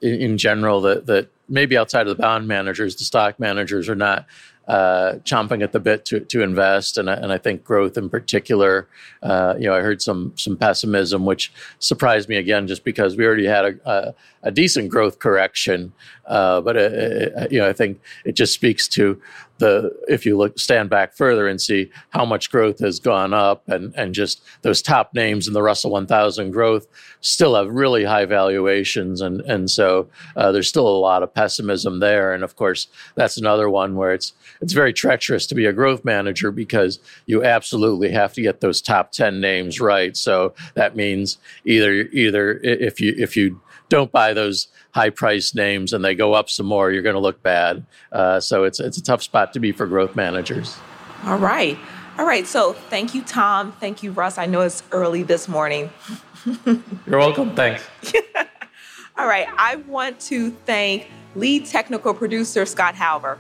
in, 0.01 0.21
in, 0.21 0.37
general. 0.37 0.79
That 0.79 1.05
that 1.07 1.27
maybe 1.49 1.77
outside 1.77 2.07
of 2.07 2.15
the 2.15 2.21
bond 2.21 2.47
managers, 2.47 2.95
the 2.95 3.03
stock 3.03 3.41
managers 3.41 3.89
are 3.89 3.95
not 3.95 4.25
uh, 4.67 5.13
chomping 5.23 5.63
at 5.63 5.71
the 5.71 5.79
bit 5.79 6.05
to, 6.05 6.19
to 6.19 6.41
invest, 6.41 6.97
and 6.97 7.09
and 7.09 7.31
I 7.31 7.37
think 7.37 7.63
growth 7.63 7.97
in 7.97 8.09
particular. 8.09 8.87
Uh, 9.21 9.55
you 9.57 9.67
know, 9.67 9.75
I 9.75 9.81
heard 9.81 10.01
some 10.01 10.33
some 10.35 10.57
pessimism, 10.57 11.25
which 11.25 11.51
surprised 11.79 12.29
me 12.29 12.37
again, 12.37 12.67
just 12.67 12.83
because 12.83 13.15
we 13.15 13.25
already 13.25 13.45
had 13.45 13.65
a, 13.65 13.89
a, 13.89 14.13
a 14.43 14.51
decent 14.51 14.89
growth 14.89 15.19
correction. 15.19 15.93
Uh, 16.25 16.61
but 16.61 16.75
it, 16.75 17.33
uh, 17.33 17.41
uh, 17.41 17.47
you 17.51 17.59
know, 17.59 17.69
I 17.69 17.73
think 17.73 17.99
it 18.25 18.35
just 18.35 18.53
speaks 18.53 18.87
to 18.89 19.21
the 19.57 19.95
if 20.07 20.25
you 20.25 20.37
look 20.37 20.59
stand 20.59 20.89
back 20.89 21.13
further 21.13 21.47
and 21.47 21.61
see 21.61 21.89
how 22.09 22.25
much 22.25 22.51
growth 22.51 22.79
has 22.79 22.99
gone 22.99 23.33
up 23.33 23.67
and 23.69 23.93
and 23.95 24.13
just 24.13 24.41
those 24.61 24.81
top 24.81 25.13
names 25.13 25.47
in 25.47 25.53
the 25.53 25.61
Russell 25.61 25.91
1000 25.91 26.51
growth 26.51 26.87
still 27.21 27.55
have 27.55 27.69
really 27.69 28.03
high 28.03 28.25
valuations. 28.25 29.21
And 29.21 29.41
and 29.41 29.69
so 29.69 30.09
uh, 30.35 30.51
there's 30.51 30.67
still 30.67 30.87
a 30.87 30.97
lot 30.97 31.23
of 31.23 31.33
pessimism 31.33 31.99
there. 31.99 32.33
And 32.33 32.43
of 32.43 32.55
course 32.55 32.87
that's 33.15 33.37
another 33.37 33.69
one 33.69 33.95
where 33.95 34.13
it's 34.13 34.33
it's 34.61 34.73
very 34.73 34.93
treacherous 34.93 35.47
to 35.47 35.55
be 35.55 35.65
a 35.65 35.73
growth 35.73 36.03
manager 36.03 36.51
because 36.51 36.99
you 37.25 37.43
absolutely 37.43 38.11
have 38.11 38.33
to 38.33 38.41
get 38.41 38.61
those 38.61 38.81
top 38.81 39.11
10 39.11 39.39
names 39.39 39.79
right. 39.79 40.15
So 40.17 40.53
that 40.73 40.95
means 40.95 41.37
either 41.65 41.91
either 41.93 42.59
if 42.61 42.99
you 42.99 43.15
if 43.17 43.37
you 43.37 43.61
don't 43.89 44.11
buy 44.11 44.33
those 44.33 44.67
high 44.91 45.09
priced 45.09 45.55
names 45.55 45.93
and 45.93 46.03
they 46.03 46.15
go 46.15 46.33
up 46.33 46.49
some 46.49 46.65
more, 46.65 46.91
you're 46.91 47.03
going 47.03 47.15
to 47.15 47.19
look 47.21 47.41
bad. 47.43 47.85
Uh, 48.11 48.39
so 48.39 48.63
it's 48.63 48.79
it's 48.79 48.97
a 48.97 49.03
tough 49.03 49.23
spot 49.23 49.53
to 49.53 49.59
be 49.59 49.71
for 49.71 49.85
growth 49.85 50.15
managers. 50.15 50.77
All 51.23 51.37
right. 51.37 51.77
All 52.17 52.25
right. 52.25 52.47
So 52.47 52.73
thank 52.73 53.13
you, 53.13 53.21
Tom. 53.23 53.71
Thank 53.73 54.03
you, 54.03 54.11
Russ. 54.11 54.37
I 54.37 54.45
know 54.45 54.61
it's 54.61 54.83
early 54.91 55.23
this 55.23 55.47
morning. 55.47 55.89
You're 56.65 57.19
welcome. 57.19 57.55
Thanks. 57.55 57.83
All 59.17 59.27
right. 59.27 59.47
I 59.57 59.77
want 59.77 60.19
to 60.21 60.51
thank 60.51 61.07
lead 61.35 61.65
technical 61.65 62.13
producer 62.13 62.65
Scott 62.65 62.95
Halver 62.95 63.37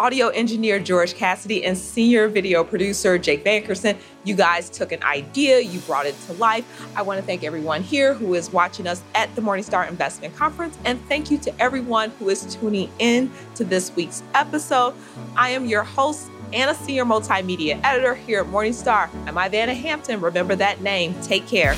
audio 0.00 0.28
engineer 0.28 0.78
George 0.78 1.14
Cassidy, 1.14 1.62
and 1.62 1.76
senior 1.76 2.26
video 2.26 2.64
producer 2.64 3.18
Jake 3.18 3.44
Vankerson. 3.44 3.98
You 4.24 4.34
guys 4.34 4.70
took 4.70 4.92
an 4.92 5.02
idea, 5.02 5.60
you 5.60 5.78
brought 5.80 6.06
it 6.06 6.18
to 6.22 6.32
life. 6.32 6.64
I 6.96 7.02
want 7.02 7.20
to 7.20 7.26
thank 7.26 7.44
everyone 7.44 7.82
here 7.82 8.14
who 8.14 8.32
is 8.32 8.50
watching 8.50 8.86
us 8.86 9.02
at 9.14 9.32
the 9.36 9.42
Morningstar 9.42 9.86
Investment 9.88 10.34
Conference, 10.34 10.78
and 10.86 10.98
thank 11.06 11.30
you 11.30 11.36
to 11.38 11.62
everyone 11.62 12.10
who 12.18 12.30
is 12.30 12.56
tuning 12.56 12.90
in 12.98 13.30
to 13.56 13.62
this 13.62 13.94
week's 13.94 14.22
episode. 14.34 14.94
I 15.36 15.50
am 15.50 15.66
your 15.66 15.84
host, 15.84 16.30
and 16.54 16.70
a 16.70 16.74
senior 16.74 17.04
multimedia 17.04 17.78
editor 17.84 18.14
here 18.14 18.40
at 18.40 18.46
Morningstar. 18.46 19.10
I'm 19.26 19.34
Ivana 19.34 19.74
Hampton. 19.74 20.20
Remember 20.20 20.56
that 20.56 20.80
name. 20.80 21.14
Take 21.22 21.46
care. 21.46 21.76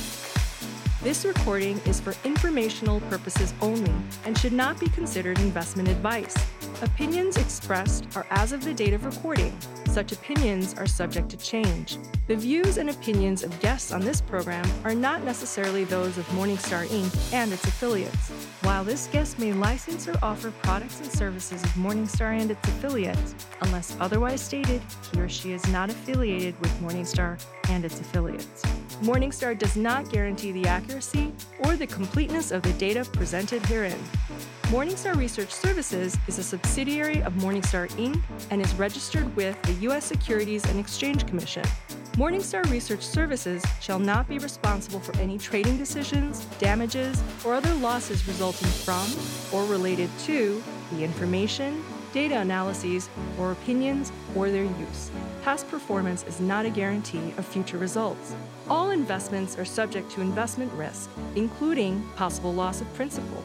This 1.02 1.24
recording 1.24 1.80
is 1.86 1.98
for 1.98 2.14
informational 2.24 3.00
purposes 3.00 3.52
only 3.60 3.92
and 4.24 4.38
should 4.38 4.52
not 4.52 4.78
be 4.78 4.86
considered 4.86 5.40
investment 5.40 5.88
advice. 5.88 6.36
Opinions 6.82 7.36
expressed 7.36 8.08
are 8.16 8.26
as 8.30 8.50
of 8.50 8.64
the 8.64 8.74
date 8.74 8.92
of 8.92 9.04
recording. 9.04 9.56
Such 9.86 10.10
opinions 10.10 10.74
are 10.74 10.86
subject 10.86 11.28
to 11.28 11.36
change. 11.36 11.96
The 12.26 12.34
views 12.34 12.76
and 12.76 12.90
opinions 12.90 13.44
of 13.44 13.60
guests 13.60 13.92
on 13.92 14.00
this 14.00 14.20
program 14.20 14.68
are 14.82 14.94
not 14.94 15.22
necessarily 15.22 15.84
those 15.84 16.18
of 16.18 16.26
Morningstar 16.30 16.88
Inc. 16.88 17.32
and 17.32 17.52
its 17.52 17.64
affiliates. 17.64 18.30
While 18.62 18.82
this 18.82 19.06
guest 19.12 19.38
may 19.38 19.52
license 19.52 20.08
or 20.08 20.18
offer 20.24 20.50
products 20.50 20.98
and 20.98 21.08
services 21.08 21.62
of 21.62 21.70
Morningstar 21.70 22.36
and 22.36 22.50
its 22.50 22.68
affiliates, 22.68 23.36
unless 23.60 23.96
otherwise 24.00 24.40
stated, 24.40 24.82
he 25.12 25.20
or 25.20 25.28
she 25.28 25.52
is 25.52 25.64
not 25.68 25.88
affiliated 25.88 26.58
with 26.58 26.72
Morningstar 26.80 27.40
and 27.68 27.84
its 27.84 28.00
affiliates. 28.00 28.62
Morningstar 29.02 29.56
does 29.56 29.76
not 29.76 30.10
guarantee 30.10 30.50
the 30.50 30.66
accuracy 30.66 31.32
or 31.60 31.76
the 31.76 31.86
completeness 31.86 32.50
of 32.50 32.62
the 32.62 32.72
data 32.72 33.04
presented 33.04 33.64
herein. 33.66 33.98
Morningstar 34.72 35.14
Research 35.16 35.50
Services 35.50 36.16
is 36.26 36.38
a 36.38 36.42
subsidiary 36.42 37.22
of 37.24 37.34
Morningstar 37.34 37.90
Inc. 37.98 38.18
and 38.50 38.62
is 38.62 38.74
registered 38.76 39.36
with 39.36 39.60
the 39.64 39.74
U.S. 39.84 40.02
Securities 40.02 40.64
and 40.64 40.80
Exchange 40.80 41.26
Commission. 41.26 41.62
Morningstar 42.12 42.64
Research 42.70 43.02
Services 43.02 43.62
shall 43.82 43.98
not 43.98 44.26
be 44.30 44.38
responsible 44.38 44.98
for 44.98 45.14
any 45.20 45.36
trading 45.36 45.76
decisions, 45.76 46.46
damages, 46.58 47.22
or 47.44 47.52
other 47.52 47.74
losses 47.74 48.26
resulting 48.26 48.66
from 48.66 49.06
or 49.52 49.66
related 49.66 50.08
to 50.20 50.64
the 50.92 51.04
information, 51.04 51.84
data 52.14 52.38
analyses, 52.38 53.10
or 53.38 53.52
opinions 53.52 54.10
or 54.34 54.48
their 54.48 54.64
use. 54.64 55.10
Past 55.42 55.68
performance 55.68 56.22
is 56.22 56.40
not 56.40 56.64
a 56.64 56.70
guarantee 56.70 57.34
of 57.36 57.44
future 57.44 57.76
results. 57.76 58.34
All 58.70 58.90
investments 58.90 59.58
are 59.58 59.66
subject 59.66 60.10
to 60.12 60.22
investment 60.22 60.72
risk, 60.72 61.10
including 61.36 62.02
possible 62.16 62.54
loss 62.54 62.80
of 62.80 62.90
principal. 62.94 63.44